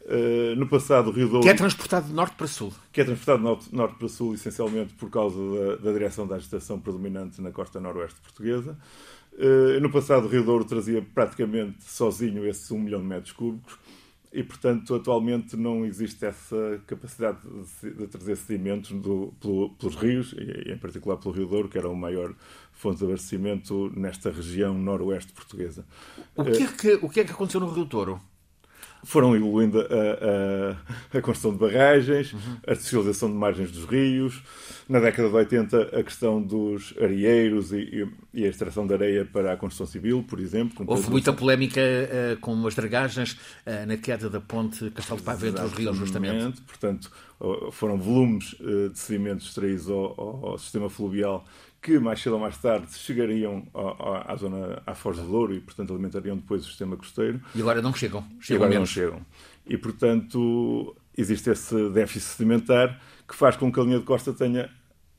Uh, 0.07 0.55
no 0.55 0.69
passado, 0.69 1.09
o 1.09 1.11
Rio 1.11 1.27
Douro. 1.27 1.43
Que 1.43 1.49
é 1.49 1.53
transportado 1.53 2.07
de 2.07 2.13
norte 2.13 2.35
para 2.37 2.47
sul. 2.47 2.71
Que 2.93 3.01
é 3.01 3.03
transportado 3.03 3.39
de 3.39 3.43
norte, 3.43 3.75
norte 3.75 3.97
para 3.97 4.07
sul, 4.07 4.35
essencialmente 4.35 4.93
por 4.93 5.09
causa 5.09 5.37
da, 5.37 5.75
da 5.77 5.91
direção 5.91 6.25
da 6.25 6.35
agitação 6.35 6.79
predominante 6.79 7.41
na 7.41 7.51
costa 7.51 7.79
noroeste 7.79 8.19
portuguesa. 8.21 8.77
Uh, 9.37 9.79
no 9.79 9.91
passado, 9.91 10.25
o 10.25 10.27
Rio 10.27 10.43
Douro 10.43 10.65
trazia 10.65 11.05
praticamente 11.13 11.83
sozinho 11.83 12.47
esses 12.47 12.71
1 12.71 12.79
milhão 12.79 12.99
de 12.99 13.05
metros 13.05 13.31
cúbicos 13.31 13.77
e, 14.33 14.43
portanto, 14.43 14.95
atualmente 14.95 15.55
não 15.55 15.85
existe 15.85 16.25
essa 16.25 16.81
capacidade 16.85 17.39
de, 17.81 17.91
de 17.91 18.07
trazer 18.07 18.35
sedimentos 18.35 18.91
do, 18.91 19.33
pelo, 19.39 19.69
pelos 19.71 19.95
rios, 19.95 20.33
e 20.37 20.71
em 20.71 20.77
particular 20.77 21.17
pelo 21.17 21.33
Rio 21.33 21.47
Douro, 21.47 21.69
que 21.69 21.77
era 21.77 21.87
o 21.87 21.95
maior 21.95 22.35
fonte 22.71 22.99
de 22.99 23.05
abastecimento 23.05 23.91
nesta 23.95 24.29
região 24.29 24.77
noroeste 24.77 25.31
portuguesa. 25.33 25.85
O 26.35 26.43
que 26.43 26.63
é 26.63 26.67
que, 26.67 26.93
o 27.05 27.09
que, 27.09 27.19
é 27.21 27.23
que 27.23 27.31
aconteceu 27.31 27.61
no 27.61 27.69
Rio 27.69 27.85
Douro? 27.85 28.19
Foram 29.03 29.35
evoluindo 29.35 29.79
a, 29.79 29.83
a, 31.13 31.17
a 31.17 31.21
construção 31.21 31.51
de 31.51 31.59
barragens, 31.59 32.33
uhum. 32.33 32.39
a 32.65 32.71
artificialização 32.71 33.29
de 33.29 33.35
margens 33.35 33.71
dos 33.71 33.85
rios. 33.85 34.41
Na 34.87 34.99
década 34.99 35.29
de 35.29 35.35
80, 35.35 35.99
a 35.99 36.03
questão 36.03 36.41
dos 36.41 36.93
areieiros 37.01 37.73
e, 37.73 38.07
e 38.33 38.45
a 38.45 38.47
extração 38.47 38.87
de 38.87 38.93
areia 38.93 39.25
para 39.25 39.53
a 39.53 39.57
construção 39.57 39.85
civil, 39.85 40.23
por 40.27 40.39
exemplo. 40.39 40.85
Houve 40.87 41.09
muita 41.09 41.33
polémica 41.33 41.81
uh, 41.81 42.39
com 42.39 42.65
as 42.65 42.73
dragagens 42.73 43.33
uh, 43.33 43.85
na 43.85 43.97
queda 43.97 44.29
da 44.29 44.39
ponte 44.39 44.89
Castelo 44.91 45.19
de 45.19 45.25
Paiva 45.25 45.47
entre 45.47 45.63
os 45.63 45.73
rios, 45.73 45.97
justamente. 45.97 46.61
Portanto, 46.61 47.11
foram 47.71 47.97
volumes 47.97 48.53
uh, 48.53 48.89
de 48.89 48.97
sedimentos 48.97 49.47
extraídos 49.47 49.89
ao, 49.89 50.19
ao, 50.19 50.45
ao 50.51 50.57
sistema 50.57 50.89
fluvial 50.89 51.45
que 51.81 51.99
mais 51.99 52.21
cedo 52.21 52.33
ou 52.33 52.39
mais 52.39 52.57
tarde 52.57 52.91
chegariam 52.93 53.65
à, 53.73 54.33
à, 54.33 54.35
zona 54.35 54.81
à 54.85 54.93
Foz 54.93 55.17
do 55.17 55.25
Douro 55.25 55.53
e, 55.53 55.59
portanto, 55.59 55.93
alimentariam 55.93 56.35
depois 56.35 56.63
o 56.63 56.67
sistema 56.67 56.97
costeiro. 56.97 57.39
E 57.55 57.61
agora 57.61 57.81
não 57.81 57.93
chegam. 57.93 58.25
chegam 58.39 58.55
e 58.55 58.55
agora 58.55 58.69
menos. 58.69 58.89
não 58.89 59.03
chegam. 59.03 59.25
E, 59.65 59.77
portanto, 59.77 60.95
existe 61.17 61.49
esse 61.49 61.89
déficit 61.89 62.31
sedimentar 62.31 62.99
que 63.27 63.35
faz 63.35 63.55
com 63.55 63.71
que 63.71 63.79
a 63.79 63.83
linha 63.83 63.99
de 63.99 64.05
costa 64.05 64.33
tenha, 64.33 64.69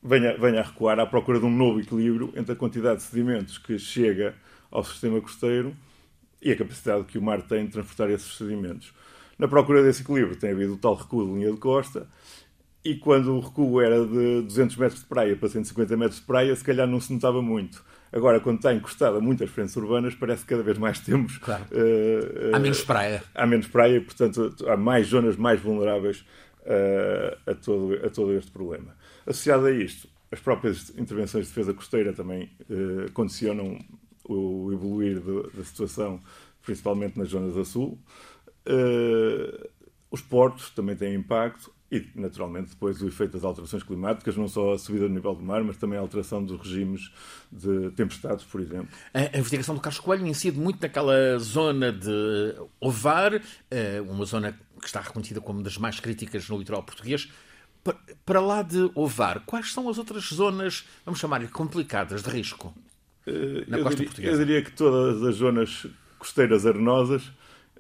venha, 0.03 0.37
venha 0.37 0.61
a 0.61 0.65
recuar 0.65 0.99
à 0.99 1.07
procura 1.07 1.39
de 1.39 1.47
um 1.47 1.51
novo 1.51 1.81
equilíbrio 1.81 2.33
entre 2.35 2.53
a 2.53 2.57
quantidade 2.57 2.97
de 2.97 3.03
sedimentos 3.03 3.59
que 3.59 3.79
chega 3.79 4.35
ao 4.71 4.85
sistema 4.85 5.21
costeiro 5.21 5.77
e 6.41 6.53
a 6.53 6.57
capacidade 6.57 7.05
que 7.05 7.19
o 7.19 7.23
mar 7.23 7.43
tem 7.43 7.67
de 7.67 7.73
transportar 7.73 8.11
esses 8.11 8.37
sedimentos. 8.37 8.93
Na 9.39 9.47
procura 9.47 9.83
desse 9.83 10.03
equilíbrio 10.03 10.37
tem 10.37 10.51
havido 10.51 10.75
o 10.75 10.79
tal 10.79 10.95
recuo 10.95 11.25
da 11.27 11.33
linha 11.33 11.53
de 11.53 11.59
costa 11.59 12.09
e 12.85 12.95
quando 12.95 13.37
o 13.37 13.41
recuo 13.41 13.81
era 13.81 14.07
de 14.07 14.43
200 14.43 14.77
metros 14.77 15.01
de 15.01 15.07
praia 15.07 15.37
para 15.37 15.49
150 15.49 15.97
metros 15.97 16.21
de 16.21 16.27
praia, 16.27 16.55
se 16.55 16.65
calhar 16.65 16.87
não 16.87 17.01
se 17.01 17.13
notava 17.13 17.43
muito. 17.43 17.85
Agora, 18.13 18.41
quando 18.41 18.57
está 18.57 18.73
encostado 18.73 19.19
a 19.19 19.21
muitas 19.21 19.51
frentes 19.51 19.77
urbanas, 19.77 20.15
parece 20.15 20.43
que 20.43 20.49
cada 20.49 20.63
vez 20.63 20.79
mais 20.79 20.99
temos. 21.01 21.37
Claro. 21.39 21.65
Uh, 21.71 22.51
uh, 22.51 22.57
há 22.57 22.59
menos 22.59 22.83
praia. 22.83 23.23
Há 23.35 23.47
menos 23.47 23.67
praia 23.67 24.01
portanto, 24.01 24.55
há 24.67 24.77
mais 24.77 25.09
zonas 25.09 25.37
mais 25.37 25.61
vulneráveis 25.61 26.25
uh, 26.61 27.51
a, 27.51 27.55
todo, 27.55 27.95
a 28.07 28.09
todo 28.09 28.33
este 28.33 28.51
problema. 28.51 28.97
Associado 29.27 29.67
a 29.67 29.73
isto, 29.73 30.09
as 30.31 30.41
próprias 30.41 30.91
intervenções 30.97 31.47
de 31.47 31.51
defesa 31.51 31.75
costeira 31.75 32.13
também 32.13 32.51
condicionam 33.15 33.79
o 34.25 34.71
evoluir 34.73 35.23
da 35.55 35.65
situação, 35.65 36.21
principalmente 36.63 37.19
nas 37.19 37.29
zonas 37.29 37.57
a 37.57 37.65
sul. 37.65 37.99
os 40.11 40.21
portos 40.21 40.69
também 40.71 40.97
têm 40.97 41.15
impacto 41.15 41.73
e, 41.91 42.07
naturalmente, 42.15 42.71
depois 42.71 43.01
o 43.01 43.09
efeito 43.09 43.33
das 43.33 43.45
alterações 43.45 43.83
climáticas, 43.83 44.37
não 44.37 44.47
só 44.47 44.75
a 44.75 44.79
subida 44.79 45.09
do 45.09 45.15
nível 45.15 45.35
do 45.35 45.43
mar, 45.43 45.65
mas 45.65 45.79
também 45.79 45.99
a 45.99 46.03
alteração 46.03 46.45
dos 46.45 46.59
regimes 46.61 47.11
de 47.51 47.91
tempestades, 47.93 48.45
por 48.45 48.61
exemplo. 48.61 48.89
A, 49.15 49.39
investigação 49.39 49.75
do 49.75 49.81
Carlos 49.81 49.99
Coelho 49.99 50.27
incide 50.27 50.59
muito 50.59 50.83
naquela 50.83 51.39
zona 51.39 51.91
de 51.91 52.55
Ovar, 52.79 53.41
eh, 53.71 54.03
uma 54.07 54.27
zona 54.27 54.59
que 54.79 54.87
está 54.87 55.01
reconhecida 55.01 55.41
como 55.41 55.63
das 55.63 55.79
mais 55.79 55.99
críticas 55.99 56.47
no 56.49 56.59
litoral 56.59 56.83
português. 56.83 57.31
Para 58.27 58.41
lá 58.41 58.63
de 58.63 58.91
Ovar, 58.95 59.41
quais 59.47 59.73
são 59.73 59.89
as 59.89 59.97
outras 59.97 60.25
zonas, 60.25 60.87
vamos 61.07 61.19
chamar-lhe, 61.19 61.49
complicadas, 61.49 62.23
de 62.23 62.29
risco? 62.29 62.75
Eh, 63.27 63.65
na 63.67 63.79
eu 63.79 63.83
costa 63.83 63.97
diria, 63.97 64.07
portuguesa? 64.09 64.35
Eu 64.35 64.47
diria 64.47 64.63
que 64.63 64.73
todas 64.73 65.23
as 65.23 65.37
zonas 65.37 65.87
costeiras 66.19 66.67
arenosas 66.67 67.31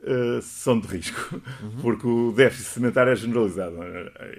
uh, 0.02 0.42
são 0.42 0.78
de 0.80 0.86
risco, 0.88 1.40
uhum. 1.62 1.82
porque 1.82 2.06
o 2.06 2.32
déficit 2.32 2.68
sedimentar 2.68 3.08
é 3.08 3.16
generalizado. 3.16 3.76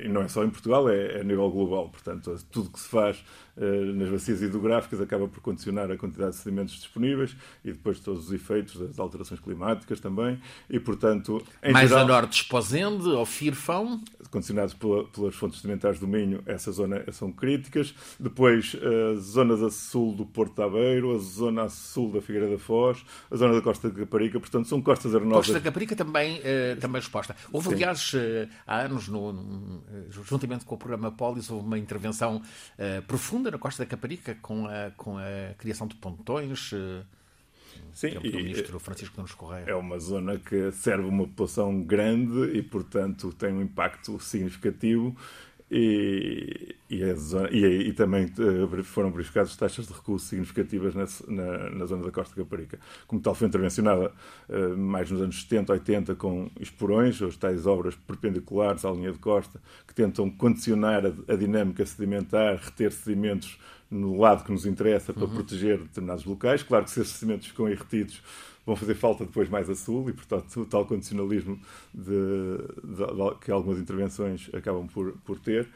E 0.03 0.07
não 0.07 0.21
é 0.21 0.27
só 0.27 0.43
em 0.43 0.49
Portugal, 0.49 0.89
é, 0.89 1.17
é 1.17 1.21
a 1.21 1.23
nível 1.23 1.49
global. 1.49 1.89
Portanto, 1.89 2.35
tudo 2.51 2.69
que 2.69 2.79
se 2.79 2.89
faz 2.89 3.23
nas 3.95 4.09
bacias 4.09 4.41
hidrográficas 4.41 5.01
acaba 5.01 5.27
por 5.27 5.41
condicionar 5.41 5.91
a 5.91 5.97
quantidade 5.97 6.31
de 6.31 6.37
sedimentos 6.37 6.75
disponíveis 6.75 7.35
e 7.63 7.71
depois 7.71 7.99
todos 7.99 8.27
os 8.27 8.31
efeitos 8.31 8.79
das 8.79 8.99
alterações 8.99 9.39
climáticas 9.39 9.99
também. 9.99 10.39
E, 10.69 10.79
portanto, 10.79 11.43
Mais 11.73 11.89
geral, 11.89 12.05
a 12.05 12.07
norte, 12.07 12.41
Esposende 12.41 13.07
ou 13.09 13.25
Firfão? 13.25 14.01
Condicionados 14.31 14.73
pela, 14.73 15.05
pelas 15.05 15.35
fontes 15.35 15.59
sedimentares 15.59 15.99
do 15.99 16.07
Minho, 16.07 16.41
essa 16.45 16.71
zona 16.71 17.03
são 17.11 17.31
críticas. 17.31 17.93
Depois, 18.19 18.75
uh, 18.75 19.19
zonas 19.19 19.61
a 19.61 19.69
sul 19.69 20.15
do 20.15 20.25
Porto 20.25 20.55
de 20.55 20.61
Aveiro, 20.61 21.15
a 21.15 21.17
zona 21.17 21.63
a 21.63 21.69
sul 21.69 22.11
da 22.11 22.21
Figueira 22.21 22.47
da 22.47 22.57
Foz, 22.57 23.03
a 23.29 23.35
zona 23.35 23.55
da 23.55 23.61
Costa 23.61 23.89
de 23.89 23.99
Caparica. 23.99 24.39
Portanto, 24.39 24.67
são 24.67 24.81
costas 24.81 25.13
arenosas 25.15 25.47
Costa 25.47 25.53
da 25.53 25.61
Caparica 25.61 25.95
também, 25.95 26.41
também 26.79 26.99
exposta. 26.99 27.35
Houve, 27.51 27.69
Sim. 27.69 27.75
aliás, 27.75 28.11
há 28.65 28.81
anos, 28.81 29.07
no, 29.07 29.81
juntamente 30.11 30.63
com 30.63 30.75
o 30.75 30.77
programa 30.77 31.11
Polis, 31.11 31.49
houve 31.49 31.65
uma 31.65 31.77
intervenção 31.77 32.41
profunda 33.07 33.48
na 33.51 33.57
Costa 33.57 33.83
da 33.83 33.89
Caparica 33.89 34.35
com 34.41 34.65
a, 34.65 34.91
com 34.95 35.17
a 35.17 35.53
criação 35.57 35.87
de 35.87 35.95
pontões. 35.95 36.71
Sim, 37.93 38.17
e, 38.23 38.29
o 38.29 38.35
ministro 38.35 38.79
Francisco 38.79 39.17
Nunes 39.17 39.33
Correia. 39.33 39.65
É 39.67 39.75
uma 39.75 39.99
zona 39.99 40.37
que 40.37 40.71
serve 40.71 41.07
uma 41.07 41.25
população 41.25 41.81
grande 41.81 42.57
e, 42.57 42.61
portanto, 42.61 43.33
tem 43.33 43.53
um 43.53 43.61
impacto 43.61 44.19
significativo 44.19 45.15
e, 45.71 46.75
e, 46.89 47.13
zona, 47.13 47.49
e, 47.51 47.89
e, 47.89 47.93
também 47.93 48.25
eh, 48.25 48.83
foram 48.83 49.11
verificadas 49.11 49.55
taxas 49.55 49.87
de 49.87 49.93
recuo 49.93 50.17
significativas 50.17 50.95
na, 50.95 51.05
na, 51.27 51.69
na, 51.69 51.85
zona 51.85 52.03
da 52.03 52.11
Costa 52.11 52.35
Caparica. 52.35 52.79
Como 53.05 53.21
tal, 53.21 53.35
foi 53.35 53.47
intervencionada 53.47 54.11
uh, 54.49 54.77
mais 54.77 55.11
nos 55.11 55.21
anos 55.21 55.41
70, 55.41 55.71
80 55.73 56.15
com 56.15 56.49
esporões, 56.59 57.21
as 57.21 57.37
tais 57.37 57.67
obras 57.67 57.95
perpendiculares 57.95 58.83
à 58.83 58.91
linha 58.91 59.11
de 59.11 59.19
costa, 59.19 59.61
que 59.87 59.93
tentam 59.93 60.29
condicionar 60.29 61.05
a, 61.05 61.33
a 61.33 61.35
dinâmica 61.35 61.85
sedimentar, 61.85 62.57
reter 62.57 62.91
sedimentos 62.91 63.59
no 63.91 64.19
lado 64.19 64.43
que 64.43 64.51
nos 64.51 64.65
interessa 64.65 65.13
para 65.13 65.23
uhum. 65.23 65.33
proteger 65.33 65.79
determinados 65.79 66.25
locais. 66.25 66.63
Claro 66.63 66.85
que 66.85 66.91
se 66.91 67.01
esses 67.01 67.13
sedimentos 67.13 67.47
ficam 67.47 67.65
aí 67.65 67.75
retidos, 67.75 68.21
vão 68.65 68.75
fazer 68.75 68.95
falta 68.95 69.25
depois 69.25 69.49
mais 69.49 69.69
a 69.69 69.75
sul 69.75 70.09
e, 70.09 70.13
portanto, 70.13 70.61
o 70.61 70.65
tal 70.65 70.85
condicionalismo 70.85 71.59
de, 71.93 72.11
de, 72.83 72.97
de, 72.97 73.35
que 73.41 73.51
algumas 73.51 73.79
intervenções 73.79 74.49
acabam 74.53 74.87
por, 74.87 75.13
por 75.25 75.39
ter. 75.39 75.67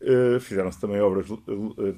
Uh, 0.00 0.40
Fizeram-se 0.40 0.80
também 0.80 0.98
obras 0.98 1.28
uh, 1.28 1.38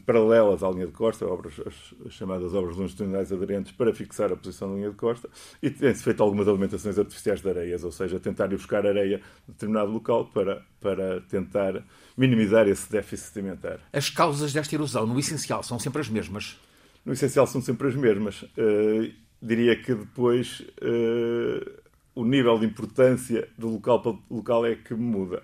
paralelas 0.04 0.64
à 0.64 0.70
linha 0.70 0.86
de 0.86 0.92
costa, 0.92 1.24
obras, 1.24 1.54
as, 1.64 1.94
as 2.04 2.12
chamadas 2.12 2.52
obras 2.52 2.76
longitudinais 2.76 3.32
aderentes 3.32 3.70
para 3.70 3.94
fixar 3.94 4.32
a 4.32 4.36
posição 4.36 4.70
da 4.70 4.74
linha 4.74 4.90
de 4.90 4.96
costa, 4.96 5.28
e 5.62 5.70
tem-se 5.70 6.02
feito 6.02 6.20
algumas 6.20 6.48
alimentações 6.48 6.98
artificiais 6.98 7.40
de 7.40 7.48
areias, 7.48 7.84
ou 7.84 7.92
seja, 7.92 8.18
tentar 8.18 8.46
ir 8.46 8.56
buscar 8.56 8.84
areia 8.84 9.18
de 9.18 9.52
determinado 9.52 9.92
local 9.92 10.26
para, 10.26 10.66
para 10.80 11.20
tentar 11.20 11.84
minimizar 12.16 12.66
esse 12.66 12.90
déficit 12.90 13.28
sedimentar. 13.28 13.78
As 13.92 14.10
causas 14.10 14.52
desta 14.52 14.74
erosão, 14.74 15.06
no 15.06 15.16
essencial, 15.20 15.62
são 15.62 15.78
sempre 15.78 16.00
as 16.00 16.08
mesmas? 16.08 16.58
No 17.04 17.12
essencial, 17.12 17.46
são 17.46 17.62
sempre 17.62 17.86
as 17.86 17.94
mesmas. 17.94 18.42
Uh, 18.42 19.12
diria 19.42 19.76
que 19.76 19.94
depois 19.94 20.60
uh, 20.60 21.82
o 22.14 22.24
nível 22.24 22.58
de 22.58 22.66
importância 22.66 23.48
do 23.58 23.68
local 23.68 24.00
para 24.00 24.16
local 24.30 24.64
é 24.64 24.76
que 24.76 24.94
muda. 24.94 25.42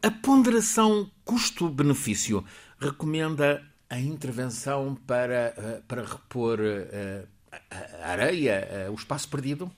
A 0.00 0.10
ponderação 0.12 1.10
custo-benefício 1.24 2.44
recomenda 2.78 3.60
a 3.90 3.98
intervenção 3.98 4.96
para, 5.06 5.54
uh, 5.58 5.82
para 5.88 6.04
repor 6.04 6.60
uh, 6.60 7.28
a 8.00 8.10
areia, 8.10 8.88
o 8.90 8.94
espaço 8.94 9.28
perdido? 9.28 9.70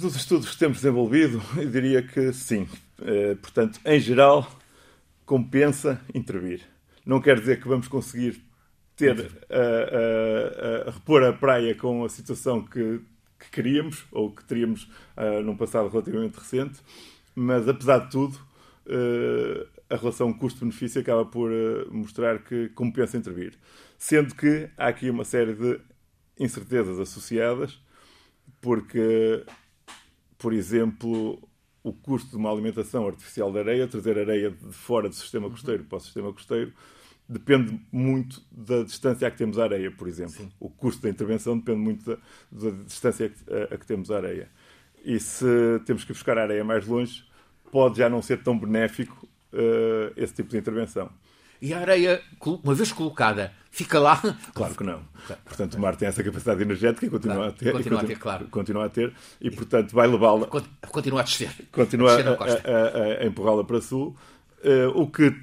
Dos 0.00 0.16
estudos 0.16 0.50
que 0.50 0.58
temos 0.58 0.78
desenvolvido, 0.78 1.40
eu 1.56 1.70
diria 1.70 2.02
que 2.02 2.32
sim. 2.32 2.68
Portanto, 3.40 3.80
em 3.84 3.98
geral, 3.98 4.48
compensa 5.24 6.00
intervir. 6.14 6.62
Não 7.04 7.20
quer 7.20 7.38
dizer 7.40 7.60
que 7.60 7.68
vamos 7.68 7.88
conseguir 7.88 8.40
ter 8.98 9.30
a, 9.48 10.86
a, 10.86 10.88
a, 10.88 10.90
repor 10.90 11.22
a 11.22 11.32
praia 11.32 11.74
com 11.74 12.04
a 12.04 12.08
situação 12.08 12.62
que, 12.62 13.00
que 13.38 13.50
queríamos 13.50 14.04
ou 14.10 14.32
que 14.34 14.44
teríamos 14.44 14.90
uh, 15.16 15.40
num 15.42 15.56
passado 15.56 15.88
relativamente 15.88 16.36
recente, 16.36 16.80
mas 17.34 17.68
apesar 17.68 18.00
de 18.00 18.10
tudo, 18.10 18.36
uh, 18.86 19.66
a 19.88 19.96
relação 19.96 20.32
custo-benefício 20.32 21.00
acaba 21.00 21.24
por 21.24 21.50
uh, 21.50 21.88
mostrar 21.94 22.40
que 22.40 22.68
compensa 22.70 23.16
intervir. 23.16 23.54
Sendo 23.96 24.34
que 24.34 24.68
há 24.76 24.88
aqui 24.88 25.08
uma 25.08 25.24
série 25.24 25.54
de 25.54 25.80
incertezas 26.38 26.98
associadas, 26.98 27.80
porque, 28.60 29.44
por 30.36 30.52
exemplo, 30.52 31.40
o 31.84 31.92
custo 31.92 32.30
de 32.30 32.36
uma 32.36 32.50
alimentação 32.50 33.06
artificial 33.06 33.52
de 33.52 33.60
areia, 33.60 33.86
trazer 33.86 34.18
areia 34.18 34.50
de 34.50 34.72
fora 34.72 35.08
do 35.08 35.14
sistema 35.14 35.48
costeiro 35.48 35.84
para 35.84 35.98
o 35.98 36.00
sistema 36.00 36.32
costeiro, 36.32 36.72
depende 37.28 37.78
muito 37.92 38.42
da 38.50 38.82
distância 38.82 39.28
a 39.28 39.30
que 39.30 39.36
temos 39.36 39.58
a 39.58 39.64
areia, 39.64 39.90
por 39.90 40.08
exemplo. 40.08 40.32
Sim. 40.32 40.50
O 40.58 40.70
custo 40.70 41.02
da 41.02 41.10
intervenção 41.10 41.58
depende 41.58 41.78
muito 41.78 42.04
da, 42.04 42.16
da 42.50 42.70
distância 42.84 43.26
a 43.26 43.28
que, 43.28 43.74
a, 43.74 43.78
que, 43.78 43.86
temos 43.86 44.10
a 44.10 44.16
areia. 44.16 44.48
E 45.04 45.20
se 45.20 45.46
temos 45.84 46.04
que 46.04 46.12
buscar 46.12 46.38
a 46.38 46.42
areia 46.42 46.64
mais 46.64 46.86
longe, 46.86 47.24
pode 47.70 47.98
já 47.98 48.08
não 48.08 48.22
ser 48.22 48.42
tão 48.42 48.58
benéfico 48.58 49.28
uh, 49.52 50.12
esse 50.16 50.32
tipo 50.34 50.48
de 50.48 50.56
intervenção. 50.56 51.10
E 51.60 51.74
a 51.74 51.80
areia, 51.80 52.22
uma 52.40 52.72
vez 52.72 52.92
colocada, 52.92 53.52
fica 53.70 53.98
lá? 53.98 54.16
Claro 54.54 54.74
que 54.74 54.84
não. 54.84 55.02
Claro. 55.26 55.42
Portanto, 55.44 55.74
o 55.74 55.80
mar 55.80 55.96
tem 55.96 56.08
essa 56.08 56.22
capacidade 56.22 56.62
energética 56.62 57.04
e 57.04 57.10
continua 57.10 57.36
claro. 57.36 57.50
a 57.50 57.52
ter. 57.52 57.72
Continua, 57.72 58.00
a 58.00 58.04
ter, 58.04 58.18
claro. 58.18 58.48
Continua 58.48 58.84
a 58.86 58.88
ter 58.88 59.12
e, 59.40 59.50
portanto, 59.50 59.92
vai 59.92 60.06
levá-la. 60.06 60.46
Continua 60.46 61.20
a 61.20 61.24
descer. 61.24 61.50
Continua 61.72 62.12
a, 62.12 62.20
a, 62.20 63.20
a, 63.20 63.22
a 63.22 63.26
empurrá-la 63.26 63.64
para 63.64 63.80
sul. 63.80 64.16
Uh, 64.64 64.88
o 64.94 65.10
que 65.10 65.34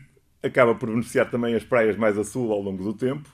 acaba 0.45 0.75
por 0.75 0.89
beneficiar 0.89 1.29
também 1.29 1.55
as 1.55 1.63
praias 1.63 1.97
mais 1.97 2.17
a 2.17 2.23
sul 2.23 2.51
ao 2.51 2.61
longo 2.61 2.83
do 2.83 2.93
tempo, 2.93 3.29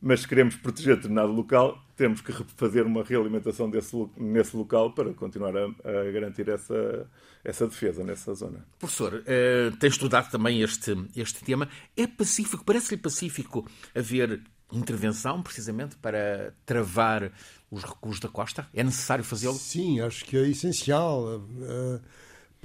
mas 0.00 0.20
se 0.20 0.28
queremos 0.28 0.56
proteger 0.56 0.96
determinado 0.96 1.32
local, 1.32 1.78
temos 1.96 2.20
que 2.20 2.32
fazer 2.56 2.84
uma 2.84 3.02
realimentação 3.02 3.70
desse, 3.70 3.96
nesse 4.16 4.56
local 4.56 4.92
para 4.92 5.12
continuar 5.14 5.56
a, 5.56 5.64
a 5.64 6.10
garantir 6.12 6.48
essa, 6.48 7.08
essa 7.42 7.66
defesa 7.66 8.04
nessa 8.04 8.34
zona. 8.34 8.66
Professor, 8.78 9.22
eh, 9.26 9.72
tem 9.80 9.88
estudado 9.88 10.30
também 10.30 10.60
este, 10.60 10.94
este 11.16 11.42
tema. 11.42 11.68
É 11.96 12.06
pacífico, 12.06 12.64
parece-lhe 12.64 13.00
pacífico 13.00 13.66
haver 13.94 14.42
intervenção, 14.72 15.42
precisamente, 15.42 15.96
para 15.96 16.52
travar 16.66 17.32
os 17.70 17.82
recuos 17.82 18.20
da 18.20 18.28
costa? 18.28 18.68
É 18.74 18.84
necessário 18.84 19.24
fazê-lo? 19.24 19.54
Sim, 19.54 20.00
acho 20.00 20.24
que 20.24 20.36
é 20.36 20.48
essencial. 20.48 21.24
Uh, 21.24 22.00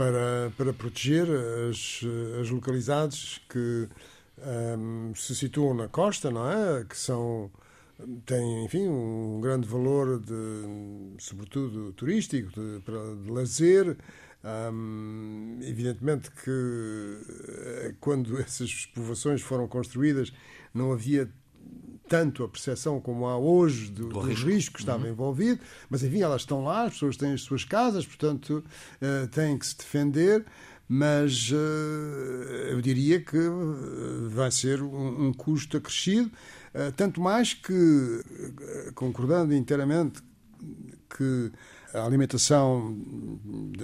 para, 0.02 0.52
para 0.58 0.74
proteger 0.74 1.28
as, 1.70 2.02
as 2.42 2.50
localidades 2.50 3.40
que 3.48 3.88
um, 4.80 5.14
se 5.14 5.36
situam 5.36 5.76
na 5.76 5.88
costa, 5.88 6.32
não 6.32 6.52
é? 6.52 6.84
Que 6.86 6.98
são 6.98 7.52
têm, 8.26 8.66
enfim, 8.66 8.88
um 8.88 9.40
grande 9.40 9.68
valor 9.68 10.20
de, 10.20 10.34
sobretudo 11.20 11.94
turístico, 11.94 12.50
de, 12.50 12.80
de 13.24 13.30
lazer. 13.32 13.96
Um, 14.44 15.60
evidentemente 15.62 16.32
que 16.32 16.50
eh, 16.50 17.94
quando 18.00 18.40
essas 18.42 18.88
povoações 18.88 19.40
foram 19.40 19.68
construídas 19.68 20.34
não 20.74 20.92
havia 20.92 21.30
tanto 22.12 22.43
a 22.43 22.50
percepção 22.50 23.00
como 23.00 23.26
há 23.26 23.38
hoje 23.38 23.89
do, 23.89 24.10
do, 24.10 24.10
do 24.10 24.19
risco. 24.19 24.50
risco. 24.50 24.74
que 24.74 24.82
estava 24.82 25.06
uhum. 25.06 25.12
envolvido, 25.12 25.62
mas 25.89 26.04
enfim, 26.04 26.21
elas 26.21 26.41
estão 26.41 26.62
lá, 26.62 26.84
as 26.84 26.93
pessoas 26.93 27.15
têm 27.15 27.32
as 27.32 27.41
suas 27.41 27.63
casas, 27.63 28.06
portanto 28.06 28.62
uh, 29.02 29.28
têm 29.30 29.58
que 29.58 29.65
se 29.65 29.78
defender, 29.78 30.45
mas 30.89 31.52
uh, 31.52 31.56
eu 32.69 32.82
diria 32.82 33.21
que 33.21 33.38
vai 34.28 34.52
ser 34.52 34.82
um, 34.82 35.28
um 35.28 35.34
custo 35.34 35.78
acrescido, 35.78 36.30
uh, 36.76 36.91
tanto 36.97 37.21
mais 37.21 37.54
que, 37.54 38.21
concordando 38.93 39.54
inteiramente 39.54 40.21
que 41.17 41.50
a 41.93 42.06
alimentação 42.06 42.93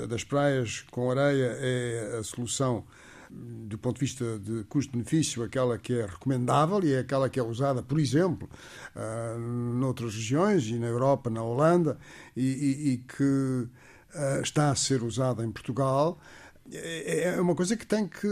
das 0.10 0.26
praias 0.26 0.84
com 0.92 1.10
areia 1.10 1.58
é 1.62 2.18
a 2.20 2.24
solução 2.24 2.84
do 3.30 3.78
ponto 3.78 3.96
de 4.00 4.06
vista 4.06 4.40
de 4.40 4.64
custo-benefício, 4.66 5.44
aquela 5.44 5.78
que 5.78 5.94
é 5.94 6.06
recomendável 6.06 6.84
e 6.84 6.94
é 6.94 7.00
aquela 7.00 7.30
que 7.30 7.40
é 7.40 7.44
usada, 7.44 7.84
por 7.84 8.00
exemplo, 8.00 8.50
uh, 8.96 9.40
noutras 9.40 10.14
regiões 10.16 10.66
e 10.68 10.80
na 10.80 10.88
Europa, 10.88 11.30
na 11.30 11.44
Holanda, 11.44 11.98
e, 12.36 12.42
e, 12.42 12.94
e 12.94 12.98
que 12.98 13.24
uh, 13.24 14.42
está 14.42 14.72
a 14.72 14.76
ser 14.76 15.04
usada 15.04 15.44
em 15.44 15.52
Portugal. 15.52 16.20
É, 16.74 17.36
é 17.36 17.42
uma 17.42 17.56
coisa 17.56 17.78
que 17.78 17.86
tem 17.86 18.08
que 18.08 18.28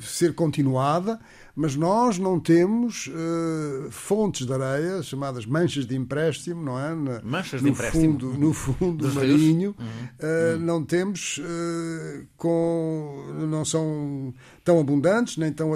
ser 0.00 0.34
continuada, 0.34 1.20
mas 1.54 1.76
nós 1.76 2.18
não 2.18 2.40
temos 2.40 3.06
uh, 3.06 3.88
fontes 3.90 4.44
de 4.44 4.52
areia, 4.52 5.00
chamadas 5.04 5.46
manchas 5.46 5.86
de 5.86 5.94
empréstimo, 5.94 6.60
não 6.60 6.78
é? 6.78 6.94
Na, 6.94 7.20
manchas 7.22 7.62
no 7.62 7.68
de 7.68 7.72
empréstimo? 7.72 8.12
Fundo, 8.12 8.26
no 8.38 8.52
fundo 8.52 9.14
marinho. 9.14 9.76
Uhum. 9.78 10.56
Uh. 10.56 10.58
Não 10.58 10.84
temos, 10.84 11.38
uh, 11.38 12.26
com, 12.36 13.24
não 13.48 13.64
são 13.64 14.34
tão 14.64 14.80
abundantes, 14.80 15.36
nem 15.36 15.52
tão 15.52 15.70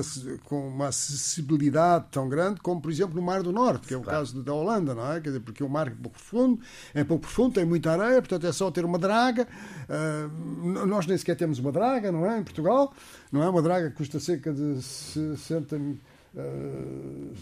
com 0.44 0.68
uma 0.68 0.88
acessibilidade 0.88 2.06
tão 2.10 2.28
grande 2.28 2.60
como, 2.60 2.80
por 2.80 2.90
exemplo, 2.90 3.14
no 3.14 3.22
Mar 3.22 3.42
do 3.42 3.52
Norte, 3.52 3.86
que 3.86 3.94
é 3.94 3.96
o 3.96 4.00
claro. 4.00 4.20
caso 4.20 4.42
da 4.42 4.52
Holanda, 4.52 4.94
não 4.94 5.12
é? 5.12 5.20
Quer 5.20 5.28
dizer, 5.28 5.40
porque 5.40 5.62
o 5.62 5.68
mar 5.68 5.86
é 5.86 5.90
pouco 5.90 6.16
profundo, 6.18 6.60
é 6.94 7.04
pouco 7.04 7.22
profundo, 7.22 7.54
tem 7.54 7.64
muita 7.64 7.92
areia, 7.92 8.20
portanto 8.20 8.46
é 8.46 8.52
só 8.52 8.70
ter 8.70 8.84
uma 8.84 8.98
draga. 8.98 9.46
nós 10.86 11.06
nem 11.06 11.18
sequer 11.18 11.36
temos 11.36 11.58
uma 11.58 11.67
draga, 11.72 12.12
não 12.12 12.30
é? 12.30 12.38
Em 12.38 12.42
Portugal, 12.42 12.92
não 13.30 13.42
é? 13.42 13.48
Uma 13.48 13.62
draga 13.62 13.90
que 13.90 13.96
custa 13.96 14.20
cerca 14.20 14.52
de 14.52 14.82
60 14.82 15.76
uh, 15.76 17.34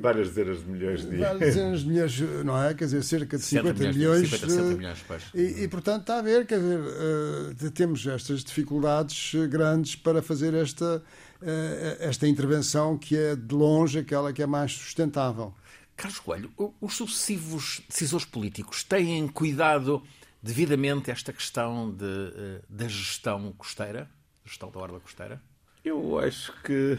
várias 0.00 0.28
dezenas 0.28 0.58
de 0.58 0.70
milhões 0.70 1.00
de 1.02 1.16
várias 1.16 1.40
dezenas 1.40 1.80
de 1.80 1.88
milhões, 1.88 2.20
não 2.44 2.62
é? 2.62 2.74
Quer 2.74 2.84
dizer, 2.84 3.02
cerca 3.02 3.36
de 3.36 3.42
50 3.42 3.74
milhões. 3.74 3.96
milhões, 3.96 4.30
50, 4.30 4.48
60 4.48 4.76
milhões 4.76 5.04
e, 5.34 5.64
e, 5.64 5.68
portanto, 5.68 6.02
está 6.02 6.18
a 6.18 6.22
ver, 6.22 6.46
quer 6.46 6.58
dizer, 6.58 6.80
uh, 6.80 7.70
temos 7.70 8.06
estas 8.06 8.44
dificuldades 8.44 9.32
grandes 9.48 9.96
para 9.96 10.22
fazer 10.22 10.54
esta, 10.54 11.02
uh, 11.42 11.96
esta 12.00 12.26
intervenção 12.26 12.96
que 12.96 13.16
é 13.16 13.34
de 13.36 13.54
longe 13.54 13.98
aquela 13.98 14.32
que 14.32 14.42
é 14.42 14.46
mais 14.46 14.72
sustentável. 14.72 15.54
Carlos 15.96 16.18
Coelho, 16.18 16.50
os 16.80 16.94
sucessivos 16.96 17.82
decisores 17.88 18.24
políticos 18.26 18.82
têm 18.82 19.28
cuidado 19.28 20.02
devidamente 20.42 21.10
esta 21.10 21.32
questão 21.32 21.90
de, 21.90 22.60
da 22.68 22.88
gestão 22.88 23.52
costeira, 23.52 24.10
gestão 24.44 24.70
da 24.70 24.80
orla 24.80 25.00
costeira? 25.00 25.40
Eu 25.84 26.18
acho 26.18 26.52
que 26.62 26.98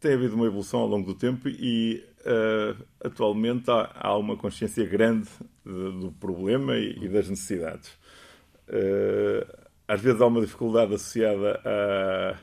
tem 0.00 0.14
havido 0.14 0.34
uma 0.34 0.46
evolução 0.46 0.80
ao 0.80 0.86
longo 0.86 1.06
do 1.06 1.18
tempo 1.18 1.48
e 1.48 2.04
uh, 2.20 2.84
atualmente 3.00 3.70
há, 3.70 3.90
há, 3.94 4.16
uma 4.16 4.36
consciência 4.36 4.86
grande 4.86 5.28
de, 5.64 6.00
do 6.00 6.14
problema 6.18 6.76
e, 6.76 6.98
e 7.02 7.08
das 7.08 7.28
necessidades. 7.28 7.90
Uh, 8.68 9.66
às 9.88 10.00
vezes 10.00 10.20
há 10.20 10.26
uma 10.26 10.40
dificuldade 10.40 10.94
associada 10.94 11.60
à, 11.64 12.36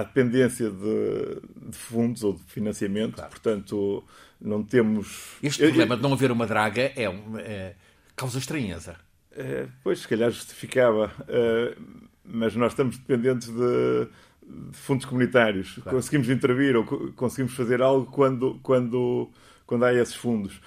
à 0.00 0.02
dependência 0.02 0.70
de, 0.70 1.70
de, 1.70 1.76
fundos 1.76 2.22
ou 2.22 2.34
de 2.34 2.42
financiamento, 2.44 3.14
claro. 3.14 3.30
portanto, 3.30 4.04
não 4.40 4.62
temos. 4.62 5.36
Este 5.42 5.62
problema 5.62 5.96
de 5.96 6.02
não 6.02 6.12
haver 6.12 6.30
uma 6.30 6.46
draga 6.46 6.92
é, 6.94 7.08
um, 7.08 7.38
é 7.38 7.74
causa 8.16 8.38
estranheza. 8.38 8.96
Uh, 9.32 9.68
pois, 9.82 10.00
se 10.00 10.08
calhar 10.08 10.30
justificava, 10.30 11.10
mas 12.24 12.54
nós 12.54 12.72
estamos 12.72 12.96
dependentes 12.98 13.48
de 13.48 14.08
de 14.46 14.76
fundos 14.76 15.06
comunitários. 15.06 15.74
Claro. 15.74 15.96
Conseguimos 15.96 16.28
intervir 16.28 16.76
ou 16.76 16.84
conseguimos 17.14 17.54
fazer 17.54 17.80
algo 17.80 18.10
quando, 18.10 18.58
quando, 18.62 19.30
quando 19.66 19.84
há 19.84 19.94
esses 19.94 20.14
fundos. 20.14 20.60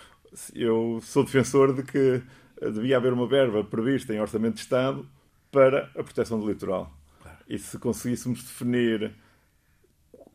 Eu 0.54 1.00
sou 1.04 1.24
defensor 1.24 1.74
de 1.74 1.84
que 1.84 2.22
devia 2.62 2.98
haver 2.98 3.14
uma 3.14 3.28
verba 3.28 3.64
prevista 3.64 4.14
em 4.14 4.20
Orçamento 4.20 4.56
de 4.56 4.62
Estado 4.62 5.08
para 5.52 5.90
a 5.96 6.04
proteção 6.04 6.40
do 6.40 6.48
litoral. 6.48 6.92
Claro. 7.22 7.38
E 7.48 7.58
se 7.58 7.78
conseguíssemos 7.78 8.44
definir 8.44 9.14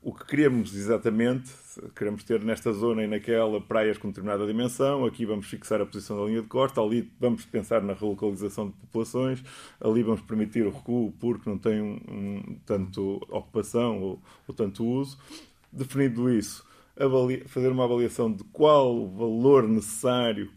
o 0.02 0.12
que 0.12 0.26
queremos 0.26 0.74
exatamente, 0.74 1.52
queremos 1.94 2.24
ter 2.24 2.42
nesta 2.42 2.72
zona 2.72 3.04
e 3.04 3.06
naquela 3.06 3.60
praias 3.60 3.96
com 3.96 4.08
determinada 4.08 4.44
dimensão, 4.44 5.04
aqui 5.04 5.24
vamos 5.24 5.46
fixar 5.46 5.80
a 5.80 5.86
posição 5.86 6.16
da 6.18 6.24
linha 6.24 6.42
de 6.42 6.48
costa, 6.48 6.80
ali 6.80 7.08
vamos 7.20 7.44
pensar 7.44 7.80
na 7.82 7.92
relocalização 7.92 8.68
de 8.68 8.72
populações, 8.72 9.44
ali 9.80 10.02
vamos 10.02 10.20
permitir 10.22 10.66
o 10.66 10.70
recuo 10.70 11.12
porque 11.20 11.48
não 11.48 11.56
tem 11.56 11.80
um, 11.80 12.00
um, 12.08 12.58
tanto 12.66 13.16
ocupação 13.30 14.00
ou, 14.00 14.22
ou, 14.48 14.54
tanto 14.54 14.84
uso. 14.84 15.16
Definido 15.72 16.28
isso, 16.28 16.66
fazer 17.46 17.68
uma 17.68 17.84
avaliação 17.84 18.30
de 18.32 18.42
qual 18.44 18.94
o 18.96 19.08
valor 19.08 19.68
necessário 19.68 20.50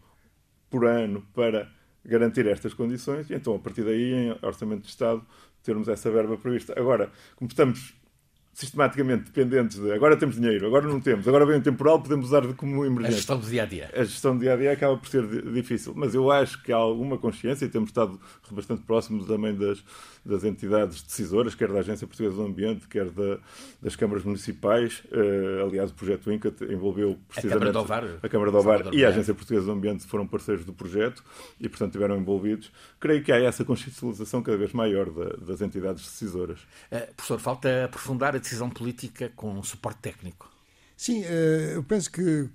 por 0.68 0.84
ano 0.84 1.24
para 1.32 1.70
garantir 2.04 2.46
estas 2.46 2.74
condições 2.74 3.30
e 3.30 3.34
então 3.34 3.54
a 3.54 3.58
partir 3.58 3.84
daí 3.84 4.12
em 4.12 4.38
Orçamento 4.42 4.82
de 4.82 4.88
Estado 4.88 5.24
termos 5.62 5.88
essa 5.88 6.10
verba 6.10 6.36
prevista. 6.36 6.78
Agora, 6.78 7.10
como 7.36 7.48
estamos 7.48 7.94
sistematicamente 8.56 9.24
dependentes 9.24 9.78
de 9.78 9.92
agora 9.92 10.16
temos 10.16 10.36
dinheiro, 10.36 10.66
agora 10.66 10.88
não 10.88 10.98
temos, 10.98 11.28
agora 11.28 11.44
vem 11.44 11.58
um 11.58 11.60
temporal, 11.60 12.00
podemos 12.00 12.28
usar 12.28 12.42
como 12.54 12.86
emergência. 12.86 13.08
A 13.08 13.16
gestão 13.16 13.38
do 13.38 13.46
dia 13.46 13.62
a 13.64 13.66
dia. 13.66 13.90
A 13.94 14.02
gestão 14.02 14.34
do 14.34 14.40
dia 14.40 14.54
a 14.54 14.56
dia 14.56 14.72
acaba 14.72 14.96
por 14.96 15.06
ser 15.10 15.26
difícil, 15.52 15.92
mas 15.94 16.14
eu 16.14 16.30
acho 16.30 16.62
que 16.62 16.72
há 16.72 16.76
alguma 16.76 17.18
consciência 17.18 17.66
e 17.66 17.68
temos 17.68 17.90
estado 17.90 18.18
bastante 18.50 18.80
próximos 18.80 19.26
também 19.26 19.54
das, 19.54 19.84
das 20.24 20.42
entidades 20.42 21.02
decisoras, 21.02 21.54
quer 21.54 21.70
da 21.70 21.80
Agência 21.80 22.06
Portuguesa 22.06 22.34
do 22.34 22.46
Ambiente, 22.46 22.88
quer 22.88 23.10
da, 23.10 23.38
das 23.82 23.94
câmaras 23.94 24.24
municipais. 24.24 25.02
Uh, 25.12 25.66
aliás, 25.66 25.90
o 25.90 25.94
projeto 25.94 26.32
INCA 26.32 26.54
envolveu 26.70 27.18
precisamente 27.28 27.56
a 27.56 27.58
Câmara 27.58 27.72
de 27.72 27.78
Ovar, 27.78 28.04
a 28.22 28.28
Câmara 28.30 28.50
de 28.50 28.56
Ovar 28.56 28.94
e 28.94 29.04
a 29.04 29.08
Agência 29.10 29.34
Portuguesa 29.34 29.66
do 29.66 29.72
Ambiente 29.72 30.06
foram 30.06 30.26
parceiros 30.26 30.64
do 30.64 30.72
projeto 30.72 31.22
e, 31.60 31.68
portanto, 31.68 31.92
tiveram 31.92 32.16
envolvidos. 32.16 32.72
Creio 32.98 33.22
que 33.22 33.30
há 33.30 33.36
essa 33.36 33.66
consciencialização 33.66 34.42
cada 34.42 34.56
vez 34.56 34.72
maior 34.72 35.10
da, 35.10 35.36
das 35.44 35.60
entidades 35.60 36.02
decisoras. 36.02 36.60
Uh, 36.90 37.14
professor, 37.14 37.38
falta 37.38 37.84
aprofundar 37.84 38.34
a 38.34 38.38
decisão 38.46 38.70
política 38.70 39.32
com 39.34 39.62
suporte 39.62 40.00
técnico. 40.00 40.56
Sim, 40.96 41.22
eh, 41.24 41.72
eu 41.74 41.82
penso 41.84 42.10
que, 42.10 42.48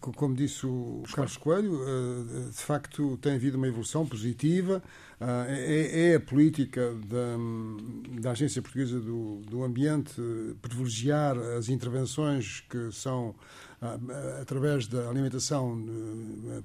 como 0.00 0.34
disse 0.34 0.66
o 0.66 1.02
Carlos 1.14 1.36
Coelho, 1.36 1.78
eh, 1.86 2.50
de 2.50 2.56
facto 2.56 3.18
tem 3.18 3.34
havido 3.34 3.58
uma 3.58 3.68
evolução 3.68 4.06
positiva. 4.06 4.82
Eh, 5.20 5.92
é, 5.98 6.12
é 6.12 6.14
a 6.14 6.20
política 6.20 6.94
da, 7.04 7.36
da 8.22 8.30
Agência 8.30 8.62
Portuguesa 8.62 8.98
do, 8.98 9.42
do 9.42 9.62
Ambiente 9.62 10.14
privilegiar 10.62 11.36
as 11.36 11.68
intervenções 11.68 12.60
que 12.60 12.90
são 12.92 13.34
através 14.40 14.86
da 14.86 15.08
alimentação 15.08 15.84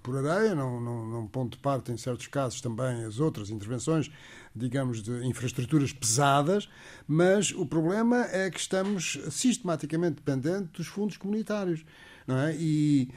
por 0.01 0.17
areia, 0.17 0.55
não, 0.55 0.79
não, 0.79 1.05
não 1.05 1.27
pondo 1.27 1.51
de 1.51 1.57
parte, 1.57 1.91
em 1.91 1.97
certos 1.97 2.27
casos, 2.27 2.61
também 2.61 3.03
as 3.03 3.19
outras 3.19 3.49
intervenções 3.49 4.09
digamos, 4.55 5.01
de 5.01 5.25
infraestruturas 5.25 5.93
pesadas, 5.93 6.69
mas 7.07 7.51
o 7.51 7.65
problema 7.65 8.27
é 8.31 8.49
que 8.49 8.59
estamos 8.59 9.19
sistematicamente 9.29 10.15
dependentes 10.15 10.71
dos 10.73 10.87
fundos 10.87 11.17
comunitários. 11.17 11.83
É? 12.27 12.55
E, 12.57 13.09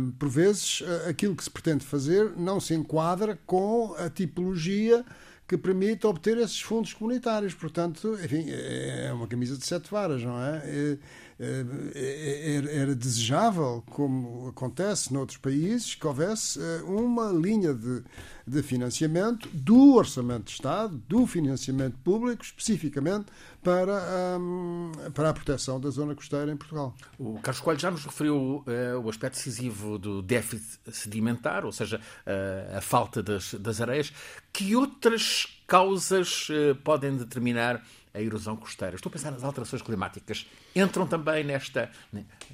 um, 0.00 0.10
por 0.12 0.28
vezes, 0.28 0.82
aquilo 1.08 1.36
que 1.36 1.44
se 1.44 1.50
pretende 1.50 1.84
fazer 1.84 2.32
não 2.36 2.58
se 2.58 2.74
enquadra 2.74 3.38
com 3.46 3.94
a 3.98 4.08
tipologia 4.08 5.04
que 5.46 5.56
permite 5.56 6.06
obter 6.06 6.36
esses 6.38 6.60
fundos 6.60 6.92
comunitários. 6.92 7.54
Portanto, 7.54 8.18
enfim, 8.22 8.46
é 8.48 9.10
uma 9.12 9.26
camisa 9.26 9.56
de 9.56 9.64
sete 9.64 9.90
varas, 9.90 10.22
não 10.22 10.38
é? 10.42 10.58
é 10.58 10.62
eh, 10.64 10.92
eh, 10.92 10.98
era 11.40 12.96
desejável, 12.96 13.84
como 13.90 14.48
acontece 14.48 15.12
noutros 15.12 15.38
países, 15.38 15.94
que 15.94 16.04
houvesse 16.04 16.60
eh, 16.60 16.82
uma 16.82 17.30
linha 17.30 17.72
de, 17.72 18.02
de 18.44 18.60
financiamento 18.60 19.48
do 19.52 19.94
Orçamento 19.94 20.46
de 20.46 20.50
Estado, 20.50 21.00
do 21.08 21.26
financiamento 21.28 21.96
público, 21.98 22.42
especificamente 22.42 23.26
para, 23.62 24.36
um, 24.40 24.90
para 25.14 25.30
a 25.30 25.32
proteção 25.32 25.78
da 25.78 25.90
zona 25.90 26.12
costeira 26.16 26.50
em 26.50 26.56
Portugal. 26.56 26.92
O 27.16 27.38
Carlos 27.40 27.60
Coelho 27.60 27.80
já 27.80 27.90
nos 27.92 28.04
referiu 28.04 28.64
uh, 28.66 29.00
o 29.00 29.08
aspecto 29.08 29.36
decisivo 29.36 29.96
do 29.96 30.20
déficit 30.20 30.80
sedimentar, 30.90 31.64
ou 31.64 31.70
seja, 31.70 32.00
uh, 32.00 32.78
a 32.78 32.80
falta 32.80 33.22
das, 33.22 33.54
das 33.54 33.80
areias. 33.80 34.12
Que 34.52 34.74
outras 34.74 35.46
causas 35.68 36.48
podem 36.82 37.16
determinar 37.16 37.84
a 38.18 38.22
erosão 38.22 38.56
costeira. 38.56 38.96
Estou 38.96 39.10
a 39.10 39.12
pensar 39.12 39.30
nas 39.30 39.44
alterações 39.44 39.80
climáticas. 39.82 40.46
Entram 40.74 41.06
também 41.06 41.44
nesta, 41.44 41.90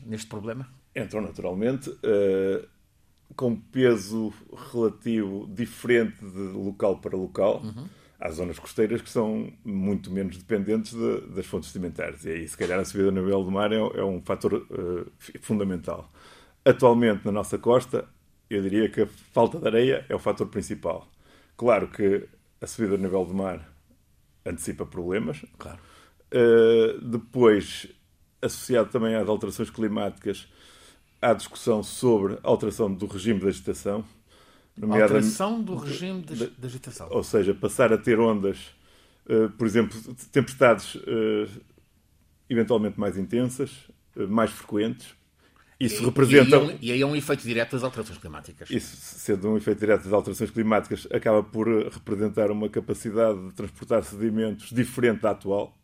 neste 0.05 0.27
problema? 0.27 0.69
Entram 0.95 1.23
naturalmente, 1.23 1.91
uh, 1.91 2.69
com 3.35 3.57
peso 3.57 4.33
relativo 4.73 5.47
diferente 5.53 6.25
de 6.25 6.53
local 6.53 6.99
para 6.99 7.17
local. 7.17 7.63
Uhum. 7.63 7.87
Há 8.21 8.31
zonas 8.31 8.59
costeiras 8.59 9.03
que 9.03 9.11
são 9.11 9.53
muito 9.65 10.11
menos 10.11 10.37
dependentes 10.37 10.93
de, 10.93 11.21
das 11.35 11.47
fontes 11.47 11.71
sedimentares. 11.71 12.25
E 12.25 12.31
aí, 12.31 12.49
se 12.49 12.57
calhar, 12.57 12.79
a 12.79 12.85
subida 12.85 13.11
do 13.11 13.21
nível 13.21 13.43
do 13.43 13.51
mar 13.51 13.73
é, 13.73 13.77
é 13.77 14.05
um 14.05 14.23
fator 14.23 14.55
uh, 14.55 15.11
fundamental. 15.41 16.11
Atualmente, 16.65 17.25
na 17.25 17.33
nossa 17.33 17.59
costa, 17.59 18.09
eu 18.49 18.63
diria 18.63 18.89
que 18.89 19.03
a 19.03 19.07
falta 19.07 19.59
de 19.59 19.67
areia 19.67 20.07
é 20.09 20.15
o 20.15 20.19
fator 20.19 20.47
principal. 20.47 21.09
Claro 21.57 21.89
que 21.89 22.27
a 22.61 22.67
subida 22.67 22.97
do 22.97 23.03
nível 23.03 23.25
do 23.25 23.35
mar 23.35 23.74
antecipa 24.45 24.85
problemas. 24.85 25.45
Claro. 25.59 25.79
Uh, 26.33 27.01
depois, 27.01 27.89
associado 28.43 28.91
também 28.91 29.15
às 29.15 29.29
alterações 29.29 29.71
climáticas, 29.71 30.49
há 31.21 31.33
discussão 31.33 31.83
sobre 31.83 32.35
a 32.35 32.39
alteração 32.43 32.93
do 32.93 33.07
regime 33.07 33.41
de 33.41 33.49
agitação. 33.49 34.05
Alteração 34.83 35.63
do 35.63 35.77
regime 35.77 36.23
de, 36.23 36.35
de, 36.35 36.47
de, 36.51 36.67
agitação. 36.67 37.09
Ou 37.11 37.23
seja, 37.23 37.55
passar 37.55 37.93
a 37.93 37.99
ter 37.99 38.19
ondas, 38.19 38.59
uh, 39.27 39.49
por 39.51 39.67
exemplo, 39.67 39.97
tempestades 40.33 40.97
uh, 40.97 41.49
eventualmente 42.51 42.99
mais 42.99 43.17
intensas, 43.17 43.71
mais 44.29 44.51
frequentes, 44.51 45.15
isso 45.79 46.03
e, 46.03 46.07
representa. 46.07 46.57
E 46.57 46.59
aí, 46.59 46.61
é 46.61 46.65
um, 46.65 46.79
e 46.81 46.93
aí 46.93 47.03
é 47.03 47.07
um 47.07 47.17
efeito 47.17 47.43
direto 47.43 47.73
das 47.73 47.83
alterações 47.83 48.19
climáticas. 48.19 48.71
Isso, 48.71 48.97
sendo 49.01 49.51
um 49.51 49.57
efeito 49.57 49.81
direto 49.81 50.05
das 50.05 50.13
alterações 50.13 50.51
climáticas, 50.51 51.07
acaba 51.13 51.43
por 51.43 51.69
representar 51.69 52.51
uma 52.51 52.69
capacidade 52.69 53.49
de 53.49 53.53
transportar 53.55 54.03
sedimentos 54.05 54.71
diferente 54.71 55.23
da 55.23 55.31
atual. 55.31 55.77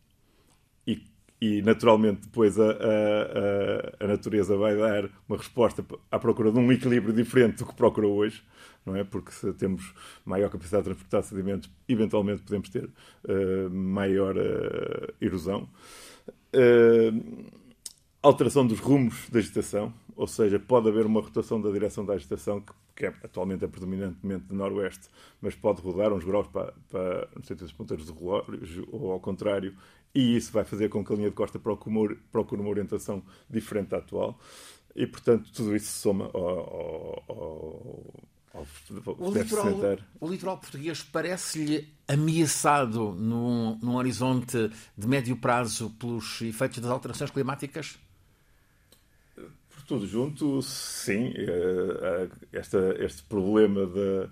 E 0.87 1.03
e 1.41 1.59
naturalmente 1.63 2.21
depois 2.21 2.59
a, 2.59 2.69
a, 2.69 4.03
a, 4.05 4.07
natureza 4.07 4.55
vai 4.55 4.77
dar 4.77 5.09
uma 5.27 5.37
resposta 5.37 5.83
à 6.11 6.19
procura 6.19 6.51
de 6.51 6.59
um 6.59 6.71
equilíbrio 6.71 7.11
diferente 7.11 7.57
do 7.57 7.65
que 7.65 7.73
procura 7.73 8.05
hoje, 8.05 8.43
não 8.85 8.95
é? 8.95 9.03
Porque 9.03 9.31
se 9.31 9.51
temos 9.53 9.91
maior 10.23 10.51
capacidade 10.51 10.83
de 10.83 10.89
transportar 10.89 11.23
sedimentos, 11.23 11.67
eventualmente 11.89 12.43
podemos 12.43 12.69
ter 12.69 12.85
uh, 12.85 13.69
maior 13.71 14.37
uh, 14.37 15.13
erosão. 15.19 15.67
Uh, 16.53 17.59
alteração 18.21 18.65
dos 18.65 18.79
rumos 18.79 19.29
da 19.29 19.39
agitação, 19.39 19.93
ou 20.15 20.27
seja, 20.27 20.59
pode 20.59 20.87
haver 20.87 21.05
uma 21.05 21.21
rotação 21.21 21.59
da 21.59 21.71
direção 21.71 22.05
da 22.05 22.13
agitação, 22.13 22.61
que, 22.61 22.73
que 22.95 23.05
é, 23.07 23.13
atualmente 23.23 23.65
é 23.65 23.67
predominantemente 23.67 24.45
de 24.45 24.53
noroeste, 24.53 25.07
mas 25.41 25.55
pode 25.55 25.81
rodar 25.81 26.13
uns 26.13 26.23
graus 26.23 26.47
para, 26.47 26.73
para 26.89 27.27
no 27.35 27.43
sentido 27.43 27.65
dos 27.65 27.73
ponteiros 27.73 28.05
do 28.05 28.13
relógio, 28.13 28.87
ou 28.91 29.11
ao 29.11 29.19
contrário, 29.19 29.75
e 30.13 30.35
isso 30.35 30.51
vai 30.51 30.63
fazer 30.63 30.89
com 30.89 31.03
que 31.03 31.11
a 31.11 31.15
linha 31.15 31.29
de 31.29 31.35
costa 31.35 31.57
procure, 31.57 32.15
procure 32.31 32.61
uma 32.61 32.69
orientação 32.69 33.23
diferente 33.49 33.89
da 33.89 33.97
atual. 33.97 34.39
E, 34.95 35.07
portanto, 35.07 35.49
tudo 35.53 35.75
isso 35.75 35.87
se 35.87 35.99
soma 35.99 36.29
ao, 36.33 37.23
ao, 37.27 38.13
ao, 38.53 38.67
o, 39.17 39.31
litoral, 39.31 39.67
o 40.19 40.27
litoral 40.27 40.57
português 40.57 41.01
parece-lhe 41.01 41.87
ameaçado 42.05 43.13
num, 43.13 43.79
num 43.81 43.95
horizonte 43.95 44.69
de 44.97 45.07
médio 45.07 45.37
prazo 45.37 45.89
pelos 45.91 46.41
efeitos 46.41 46.79
das 46.79 46.91
alterações 46.91 47.31
climáticas? 47.31 47.97
Tudo 49.91 50.07
junto, 50.07 50.61
sim. 50.61 51.33
Eh, 51.35 52.29
esta, 52.53 52.95
este 52.97 53.23
problema 53.23 53.85
da 53.85 54.29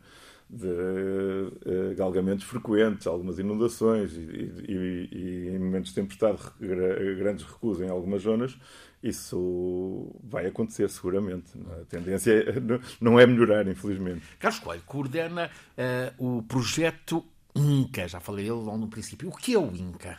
de 0.50 0.66
uh, 0.66 1.96
galgamentos 1.96 2.46
frequentes, 2.46 3.06
algumas 3.06 3.38
inundações 3.38 4.14
e, 4.14 4.20
e, 4.68 5.10
e, 5.12 5.50
em 5.50 5.60
momentos 5.60 5.90
de 5.90 5.96
tempestade 5.96 6.40
grandes 6.60 7.46
recuos 7.46 7.80
em 7.82 7.88
algumas 7.90 8.24
zonas, 8.24 8.58
isso 9.04 10.10
vai 10.24 10.48
acontecer 10.48 10.90
seguramente. 10.90 11.52
A 11.80 11.86
tendência 11.86 12.32
é, 12.32 12.54
não 13.00 13.20
é 13.20 13.28
melhorar, 13.28 13.68
infelizmente. 13.68 14.26
Carlos 14.40 14.60
Coelho 14.62 14.82
coordena 14.88 15.52
uh, 15.78 16.38
o 16.38 16.42
projeto 16.44 17.24
INCA, 17.54 18.08
já 18.08 18.22
falei 18.22 18.46
dele 18.46 18.58
logo 18.58 18.78
no 18.78 18.88
princípio. 18.88 19.30
O 19.30 19.36
que 19.36 19.54
é 19.54 19.60
o 19.60 19.76
INCA? 19.76 20.18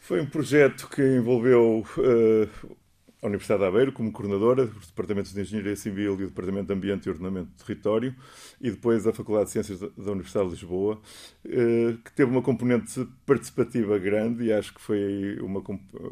Foi 0.00 0.20
um 0.20 0.26
projeto 0.26 0.88
que 0.88 1.02
envolveu 1.02 1.84
uh, 1.96 2.76
a 3.22 3.26
Universidade 3.26 3.60
de 3.60 3.66
Aveiro 3.66 3.92
como 3.92 4.10
coordenadora, 4.10 4.64
os 4.64 4.86
Departamentos 4.86 5.32
de 5.32 5.40
Engenharia 5.40 5.76
Civil 5.76 6.18
e 6.20 6.24
o 6.24 6.28
Departamento 6.28 6.68
de 6.68 6.72
Ambiente 6.72 7.06
e 7.06 7.10
Ordenamento 7.10 7.50
do 7.50 7.64
Território, 7.64 8.14
e 8.60 8.70
depois 8.70 9.06
a 9.06 9.12
Faculdade 9.12 9.46
de 9.46 9.52
Ciências 9.52 9.80
da 9.80 10.12
Universidade 10.12 10.46
de 10.46 10.54
Lisboa, 10.54 11.00
eh, 11.44 11.96
que 12.02 12.12
teve 12.12 12.30
uma 12.30 12.40
componente 12.40 13.06
participativa 13.26 13.98
grande 13.98 14.44
e 14.44 14.52
acho 14.52 14.72
que 14.72 14.80
foi 14.80 15.38
uma, 15.40 15.62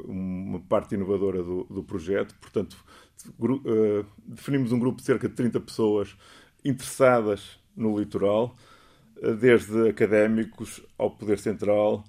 uma 0.04 0.60
parte 0.60 0.94
inovadora 0.94 1.42
do, 1.42 1.64
do 1.64 1.82
projeto. 1.82 2.34
Portanto, 2.40 2.76
eh, 3.26 4.04
definimos 4.26 4.70
um 4.70 4.78
grupo 4.78 4.98
de 4.98 5.04
cerca 5.04 5.28
de 5.28 5.34
30 5.34 5.60
pessoas 5.60 6.14
interessadas 6.62 7.58
no 7.74 7.98
litoral, 7.98 8.54
eh, 9.22 9.32
desde 9.32 9.88
académicos 9.88 10.82
ao 10.98 11.10
Poder 11.10 11.38
Central, 11.38 12.04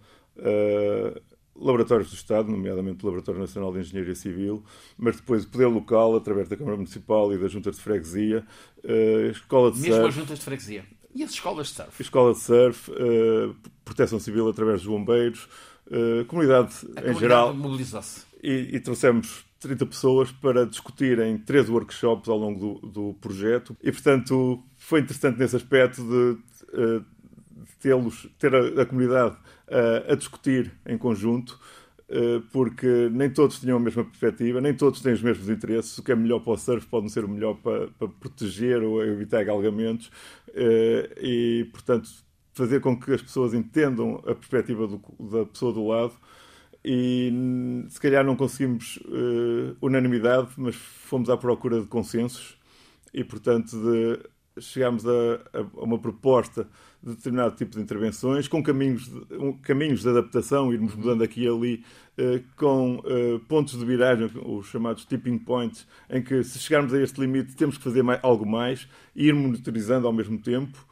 laboratórios 1.59 2.09
do 2.09 2.15
Estado, 2.15 2.49
nomeadamente 2.49 3.03
o 3.03 3.07
Laboratório 3.07 3.41
Nacional 3.41 3.71
de 3.73 3.79
Engenharia 3.79 4.15
Civil, 4.15 4.63
mas 4.97 5.17
depois 5.17 5.43
o 5.43 5.47
poder 5.49 5.67
local, 5.67 6.15
através 6.15 6.47
da 6.47 6.55
Câmara 6.55 6.77
Municipal 6.77 7.33
e 7.33 7.37
da 7.37 7.47
Junta 7.47 7.71
de 7.71 7.77
Freguesia, 7.77 8.45
uh, 8.83 9.29
escola 9.31 9.71
de 9.71 9.79
Mesmo 9.79 9.95
surf. 9.95 10.07
as 10.07 10.13
juntas 10.15 10.39
de 10.39 10.45
freguesia. 10.45 10.85
E 11.13 11.23
as 11.23 11.31
escolas 11.31 11.67
de 11.67 11.73
surf? 11.73 12.01
Escola 12.01 12.33
de 12.33 12.39
surf, 12.39 12.91
uh, 12.91 13.55
proteção 13.83 14.19
civil 14.19 14.47
através 14.47 14.81
dos 14.81 14.89
bombeiros, 14.89 15.47
uh, 15.87 16.25
comunidade 16.25 16.73
a 16.95 17.11
em 17.11 17.15
geral. 17.15 17.53
mobilizou-se. 17.53 18.23
E, 18.41 18.75
e 18.75 18.79
trouxemos 18.79 19.45
30 19.59 19.85
pessoas 19.85 20.31
para 20.31 20.65
discutirem 20.65 21.37
três 21.37 21.69
workshops 21.69 22.29
ao 22.29 22.37
longo 22.37 22.79
do, 22.79 22.87
do 22.87 23.13
projeto. 23.15 23.75
E, 23.83 23.91
portanto, 23.91 24.63
foi 24.77 25.01
interessante 25.01 25.37
nesse 25.37 25.55
aspecto 25.55 26.01
de, 26.01 26.37
de, 26.73 26.99
de 26.99 27.75
tê-los, 27.81 28.27
ter 28.39 28.55
a, 28.55 28.81
a 28.81 28.85
comunidade 28.85 29.35
a 30.11 30.15
discutir 30.15 30.71
em 30.85 30.97
conjunto, 30.97 31.59
eh, 32.11 32.41
porque 32.51 33.07
nem 33.11 33.29
todos 33.29 33.59
tinham 33.59 33.77
a 33.77 33.79
mesma 33.79 34.03
perspectiva, 34.03 34.59
nem 34.59 34.73
todos 34.73 34.99
têm 34.99 35.13
os 35.13 35.21
mesmos 35.21 35.47
interesses. 35.47 35.97
O 35.99 36.03
que 36.03 36.11
é 36.11 36.15
melhor 36.15 36.39
para 36.39 36.53
o 36.53 36.57
surf 36.57 36.87
pode 36.87 37.03
não 37.03 37.09
ser 37.09 37.23
o 37.23 37.29
melhor 37.29 37.55
para, 37.55 37.87
para 37.89 38.07
proteger 38.07 38.81
ou 38.81 39.03
evitar 39.03 39.43
galgamentos, 39.43 40.11
eh, 40.53 41.09
e, 41.21 41.69
portanto, 41.71 42.09
fazer 42.53 42.81
com 42.81 42.99
que 42.99 43.13
as 43.13 43.21
pessoas 43.21 43.53
entendam 43.53 44.15
a 44.27 44.33
perspectiva 44.35 44.87
do, 44.87 45.01
da 45.19 45.45
pessoa 45.45 45.71
do 45.71 45.85
lado. 45.87 46.13
E 46.83 47.31
se 47.89 47.99
calhar 47.99 48.23
não 48.25 48.35
conseguimos 48.35 48.97
uh, 48.97 49.75
unanimidade, 49.81 50.49
mas 50.57 50.75
fomos 50.75 51.29
à 51.29 51.37
procura 51.37 51.81
de 51.81 51.87
consensos 51.87 52.57
e, 53.13 53.23
portanto, 53.23 53.71
de 53.71 54.61
chegámos 54.61 55.05
a, 55.05 55.11
a, 55.53 55.83
uma 55.83 55.99
proposta 55.99 56.67
de 57.01 57.15
determinado 57.15 57.55
tipo 57.55 57.75
de 57.75 57.81
intervenções, 57.81 58.47
com 58.47 58.61
caminhos 58.61 59.07
de, 59.07 59.35
um, 59.35 59.53
caminhos 59.53 60.01
de 60.01 60.09
adaptação, 60.09 60.73
irmos 60.73 60.95
mudando 60.95 61.23
aqui 61.23 61.43
e 61.43 61.47
ali, 61.47 61.85
uh, 62.17 62.43
com 62.55 62.97
uh, 62.97 63.39
pontos 63.47 63.77
de 63.77 63.85
viragem, 63.85 64.29
os 64.45 64.67
chamados 64.67 65.05
tipping 65.05 65.37
points, 65.37 65.87
em 66.09 66.21
que 66.21 66.43
se 66.43 66.59
chegarmos 66.59 66.93
a 66.93 67.01
este 67.01 67.19
limite 67.21 67.55
temos 67.55 67.77
que 67.77 67.83
fazer 67.83 68.03
mais, 68.03 68.19
algo 68.21 68.45
mais 68.45 68.87
e 69.15 69.27
ir 69.27 69.33
monitorizando 69.33 70.07
ao 70.07 70.13
mesmo 70.13 70.37
tempo. 70.39 70.87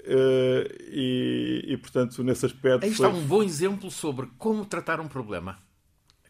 Uh, 0.00 0.64
e, 0.90 1.64
e, 1.66 1.76
portanto, 1.76 2.22
nesse 2.22 2.46
aspecto. 2.46 2.84
Aí 2.84 2.90
está 2.90 3.10
foi... 3.10 3.20
um 3.20 3.26
bom 3.26 3.42
exemplo 3.42 3.90
sobre 3.90 4.26
como 4.38 4.64
tratar 4.64 5.00
um 5.00 5.08
problema 5.08 5.58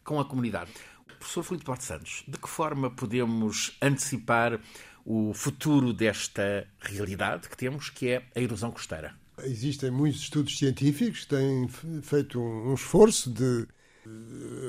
com 0.03 0.19
a 0.19 0.25
comunidade. 0.25 0.71
Professor 1.19 1.43
Filipe 1.43 1.65
Duarte 1.65 1.83
Santos, 1.83 2.23
de 2.27 2.37
que 2.37 2.49
forma 2.49 2.89
podemos 2.89 3.77
antecipar 3.81 4.59
o 5.05 5.33
futuro 5.33 5.93
desta 5.93 6.67
realidade 6.79 7.49
que 7.49 7.57
temos, 7.57 7.89
que 7.89 8.09
é 8.09 8.25
a 8.35 8.39
erosão 8.39 8.71
costeira? 8.71 9.18
Existem 9.43 9.91
muitos 9.91 10.21
estudos 10.21 10.57
científicos 10.57 11.21
que 11.21 11.29
têm 11.29 11.67
feito 12.01 12.39
um 12.39 12.73
esforço 12.73 13.31
de 13.31 13.67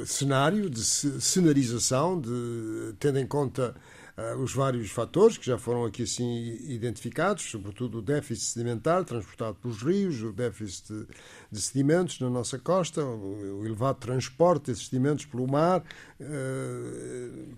cenário, 0.07 0.69
de 0.69 0.83
cenarização, 0.83 2.21
de, 2.21 2.95
tendo 2.99 3.19
em 3.19 3.27
conta 3.27 3.75
uh, 4.17 4.39
os 4.39 4.53
vários 4.53 4.91
fatores 4.91 5.39
que 5.39 5.47
já 5.47 5.59
foram 5.59 5.85
aqui 5.85 6.03
assim 6.03 6.57
identificados, 6.69 7.45
sobretudo 7.45 7.99
o 7.99 8.03
déficit 8.03 8.47
sedimentar 8.47 9.05
transportado 9.05 9.57
pelos 9.57 9.83
rios, 9.83 10.23
o 10.23 10.33
déficit 10.33 10.93
de, 10.93 11.07
de 11.51 11.61
sedimentos 11.61 12.19
na 12.21 12.29
nossa 12.29 12.59
costa, 12.59 13.05
o, 13.05 13.61
o, 13.61 13.67
elevado 13.67 13.99
transporte 13.99 14.67
desses 14.67 14.87
sedimentos 14.87 15.25
pelo 15.25 15.47
mar, 15.47 15.83
uh, 16.21 17.57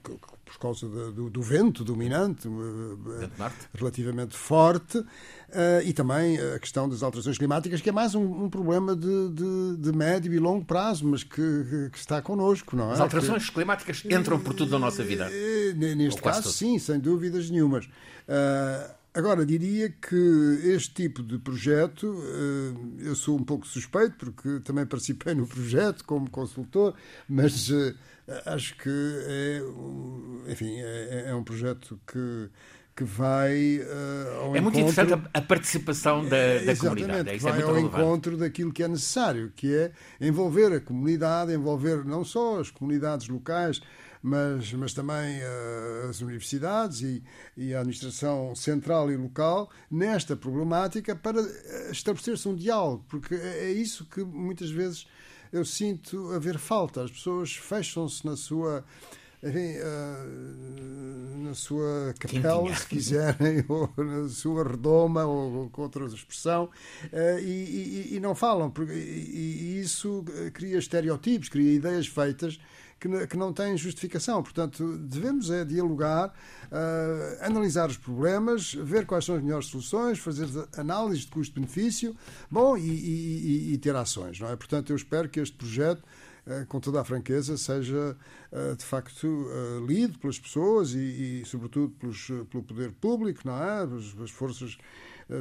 por 0.52 0.58
causa 0.58 0.86
do, 0.86 1.30
do, 1.30 1.42
vento 1.42 1.82
dominante, 1.82 2.46
uh, 2.46 2.98
relativamente 3.74 4.36
forte, 4.36 4.98
uh, 4.98 5.06
e 5.82 5.92
também 5.94 6.38
a 6.38 6.58
questão 6.58 6.86
das 6.86 7.02
alterações 7.02 7.38
climáticas, 7.38 7.80
que 7.80 7.88
é 7.88 7.92
mais 7.92 8.14
um, 8.14 8.44
um 8.44 8.50
problema 8.50 8.94
de, 8.94 9.30
de, 9.30 9.76
de, 9.78 9.92
médio 9.92 10.32
e 10.32 10.38
longo 10.38 10.64
prazo, 10.64 11.06
mas 11.06 11.24
que, 11.24 11.88
que 11.90 11.98
está 11.98 12.20
connosco, 12.20 12.76
não 12.76 12.90
é? 12.90 12.94
As 12.94 13.00
alterações 13.00 13.46
que, 13.46 13.54
climáticas 13.54 14.04
entram 14.04 14.38
por 14.38 14.52
tudo 14.52 14.72
na 14.72 14.78
nossa 14.78 15.02
vida. 15.02 15.30
Neste 15.74 16.20
caso, 16.20 16.52
sim, 16.52 16.78
sem 16.78 16.98
dúvidas 17.00 17.48
nenhumas. 17.48 17.88
Agora, 19.14 19.44
diria 19.44 19.90
que 19.90 20.60
este 20.64 20.94
tipo 20.94 21.22
de 21.22 21.38
projeto, 21.38 22.06
eu 22.98 23.14
sou 23.14 23.36
um 23.36 23.44
pouco 23.44 23.66
suspeito, 23.66 24.16
porque 24.16 24.60
também 24.60 24.86
participei 24.86 25.34
no 25.34 25.46
projeto 25.46 26.02
como 26.04 26.30
consultor, 26.30 26.94
mas 27.28 27.70
acho 28.46 28.74
que 28.78 28.88
é, 28.88 29.62
enfim, 30.50 30.76
é, 30.78 31.26
é 31.28 31.34
um 31.34 31.44
projeto 31.44 32.00
que 32.06 32.48
que 32.94 33.04
vai 33.04 33.78
uh, 33.78 34.40
ao 34.40 34.56
é 34.56 34.60
muito 34.60 34.78
interessante 34.78 35.14
a, 35.32 35.40
participação 35.40 36.28
da, 36.28 36.58
da 36.58 36.76
comunidade. 36.76 37.30
É, 37.30 37.36
que 37.38 37.42
vai 37.42 37.58
é 37.58 37.62
ao 37.62 37.72
relevante. 37.72 37.96
encontro 37.96 38.36
daquilo 38.36 38.72
que 38.72 38.82
é 38.82 38.88
necessário, 38.88 39.50
que 39.56 39.74
é 39.74 39.92
envolver 40.20 40.72
a 40.74 40.80
comunidade, 40.80 41.52
envolver 41.54 42.04
não 42.04 42.22
só 42.22 42.60
as 42.60 42.70
comunidades 42.70 43.28
locais, 43.28 43.80
mas, 44.22 44.72
mas 44.72 44.94
também 44.94 45.40
uh, 45.40 46.08
as 46.08 46.20
universidades 46.20 47.00
e, 47.00 47.22
e, 47.56 47.74
a 47.74 47.80
administração 47.80 48.54
central 48.54 49.10
e 49.10 49.16
local 49.16 49.68
nesta 49.90 50.36
problemática 50.36 51.16
para 51.16 51.40
estabelecer-se 51.90 52.48
um 52.48 52.54
diálogo, 52.54 53.04
porque 53.08 53.34
é, 53.34 53.64
é 53.64 53.72
isso 53.72 54.06
que 54.06 54.22
muitas 54.22 54.70
vezes 54.70 55.06
eu 55.52 55.64
sinto 55.64 56.32
haver 56.32 56.56
falta. 56.56 57.02
As 57.02 57.10
pessoas 57.10 57.54
fecham-se 57.54 58.24
na 58.24 58.36
sua 58.36 58.84
enfim, 59.44 59.76
uh, 59.78 61.42
na 61.42 61.52
sua 61.52 62.14
capela, 62.16 62.72
se 62.76 62.86
quiserem, 62.86 63.64
ou 63.68 63.92
na 63.96 64.28
sua 64.28 64.62
redoma, 64.62 65.24
ou 65.24 65.68
com 65.70 65.82
outra 65.82 66.06
expressão, 66.06 66.70
uh, 67.12 67.38
e, 67.40 68.10
e, 68.12 68.14
e, 68.14 68.20
não 68.20 68.36
falam. 68.36 68.70
Porque, 68.70 68.92
e, 68.92 69.80
isso 69.80 70.24
cria 70.52 70.78
estereotipos, 70.78 71.48
cria 71.48 71.72
ideias 71.72 72.06
feitas 72.06 72.60
que, 73.02 73.26
que 73.26 73.36
não 73.36 73.52
têm 73.52 73.76
justificação. 73.76 74.40
Portanto, 74.42 74.96
devemos 74.98 75.50
é 75.50 75.64
dialogar, 75.64 76.28
uh, 76.28 77.44
analisar 77.44 77.88
os 77.88 77.96
problemas, 77.96 78.74
ver 78.74 79.06
quais 79.06 79.24
são 79.24 79.34
as 79.34 79.42
melhores 79.42 79.66
soluções, 79.66 80.20
fazer 80.20 80.46
análise 80.76 81.22
de 81.22 81.26
custo-benefício, 81.28 82.16
bom, 82.48 82.76
e, 82.76 82.88
e, 82.88 83.72
e, 83.72 83.78
ter 83.78 83.96
ações, 83.96 84.38
não 84.38 84.48
é? 84.48 84.54
Portanto, 84.54 84.90
eu 84.90 84.96
espero 84.96 85.28
que 85.28 85.40
este 85.40 85.56
projeto 85.56 86.02
com 86.66 86.80
toda 86.80 87.00
a 87.00 87.04
franqueza, 87.04 87.56
seja 87.56 88.16
de 88.76 88.84
facto 88.84 89.46
lido 89.86 90.18
pelas 90.18 90.40
pessoas 90.40 90.92
e, 90.92 91.42
e 91.42 91.42
sobretudo, 91.46 91.94
pelos, 92.00 92.26
pelo 92.50 92.64
poder 92.64 92.90
público, 93.00 93.42
não 93.44 93.56
é? 93.56 93.84
As, 94.24 94.30
forças 94.32 94.76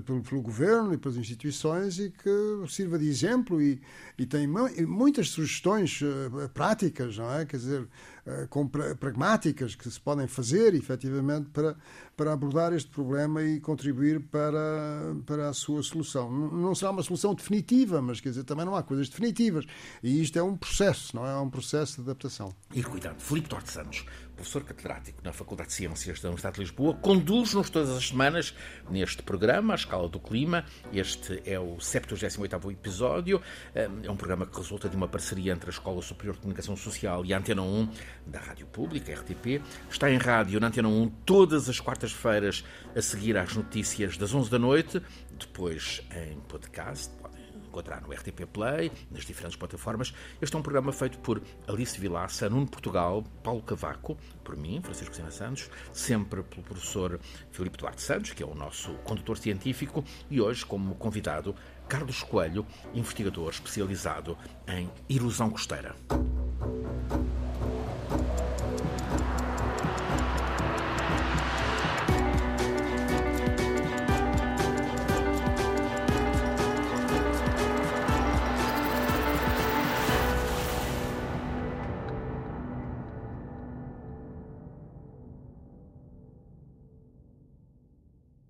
pelo, 0.06 0.22
pelo, 0.22 0.42
governo 0.42 0.94
e 0.94 0.98
pelas 0.98 1.18
instituições 1.18 2.00
e 2.00 2.10
que 2.10 2.30
sirva 2.70 2.98
de 2.98 3.08
exemplo 3.08 3.62
e, 3.62 3.82
e 4.18 4.26
tem 4.26 4.48
muitas 4.48 5.30
sugestões 5.30 6.02
práticas, 6.54 7.18
não 7.18 7.32
é? 7.32 7.46
Quer 7.46 7.58
dizer, 7.58 7.88
com, 8.50 8.68
pragmáticas 8.68 9.76
que 9.76 9.90
se 9.90 10.00
podem 10.00 10.28
fazer, 10.28 10.74
efetivamente, 10.76 11.50
para, 11.50 11.76
para 12.16 12.34
abordar 12.34 12.74
este 12.74 12.90
problema 12.90 13.42
e 13.42 13.60
contribuir 13.60 14.20
para, 14.20 15.16
para 15.26 15.50
a 15.50 15.54
sua 15.54 15.82
solução. 15.82 16.32
Não 16.32 16.76
será 16.76 16.92
uma 16.92 17.04
solução 17.04 17.34
definitiva, 17.34 18.02
mas 18.02 18.22
quer 18.22 18.30
dizer, 18.30 18.44
também 18.44 18.66
não 18.66 18.76
há 18.76 18.84
coisas 18.84 19.10
definitivas. 19.10 19.66
E 20.04 20.22
isto 20.22 20.38
é 20.38 20.44
um 20.44 20.56
processo, 20.56 21.16
não 21.16 21.26
é? 21.26 21.32
É 21.32 21.38
um 21.38 21.50
processo 21.50 21.96
de 21.96 22.02
adaptação. 22.02 22.54
E 22.74 22.84
cuidado, 22.84 23.20
Filipe 23.20 23.50
Torte 23.50 23.72
Santos, 23.72 24.06
professor 24.42 24.64
catedrático 24.64 25.20
na 25.24 25.32
Faculdade 25.32 25.70
de 25.70 25.76
Ciências 25.76 26.20
da 26.20 26.30
Universidade 26.30 26.56
de 26.56 26.62
Lisboa, 26.62 26.94
conduz-nos 26.96 27.70
todas 27.70 27.90
as 27.90 28.10
semanas 28.10 28.54
neste 28.90 29.24
programa, 29.24 29.74
A 29.74 29.76
Escala 29.76 30.10
do 30.10 30.20
Clima. 30.20 30.66
Este 30.92 31.42
é 31.46 31.60
o 31.60 31.78
78º 31.78 32.72
episódio. 32.72 33.42
É 33.74 33.88
um 34.10 34.16
programa 34.16 34.46
que 34.46 34.58
resulta 34.58 34.90
de 34.90 34.96
uma 34.96 35.08
parceria 35.08 35.54
entre 35.54 35.70
a 35.70 35.74
Escola 35.74 36.02
Superior 36.02 36.36
de 36.36 36.42
Comunicação 36.42 36.76
Social 36.76 37.26
e 37.26 37.34
a 37.34 37.38
Antena 37.38 37.62
1 37.62 37.90
da 38.28 38.40
Rádio 38.40 38.68
Pública, 38.68 39.14
RTP. 39.14 39.62
Está 39.90 40.12
em 40.12 40.18
rádio 40.18 40.60
na 40.60 40.68
Antena 40.68 40.90
1 40.90 41.10
todas 41.26 41.70
as 41.70 41.80
quartas 41.80 42.02
quartas-feiras 42.02 42.64
a 42.96 43.02
seguir 43.02 43.38
às 43.38 43.56
notícias 43.56 44.18
das 44.18 44.34
11 44.34 44.50
da 44.50 44.60
noite, 44.60 45.02
depois 45.38 46.02
em 46.12 46.40
podcast, 46.42 47.12
encontrar 47.72 48.02
no 48.02 48.12
RTP 48.12 48.46
Play, 48.52 48.92
nas 49.10 49.24
diferentes 49.24 49.58
plataformas. 49.58 50.14
Este 50.42 50.56
é 50.56 50.60
um 50.60 50.62
programa 50.62 50.92
feito 50.92 51.18
por 51.20 51.42
Alice 51.68 52.00
Vilaça, 52.00 52.50
Nuno 52.50 52.68
Portugal, 52.68 53.24
Paulo 53.42 53.64
Cavaco, 53.64 54.18
por 54.44 54.58
mim, 54.58 54.82
Francisco 54.84 55.16
Sena 55.16 55.32
Santos, 55.32 55.70
sempre 55.94 56.44
pelo 56.44 56.64
professor 56.64 57.20
Filipe 57.52 57.78
Duarte 57.78 58.02
Santos, 58.02 58.32
que 58.32 58.44
é 58.44 58.46
o 58.46 58.54
nosso 58.54 58.94
condutor 59.06 59.38
científico, 59.38 60.04
e 60.30 60.42
hoje 60.42 60.66
como 60.66 60.96
convidado 60.96 61.56
Carlos 61.88 62.22
Coelho, 62.22 62.66
investigador 62.94 63.50
especializado 63.50 64.38
em 64.68 64.90
erosão 65.10 65.50
costeira. 65.50 65.96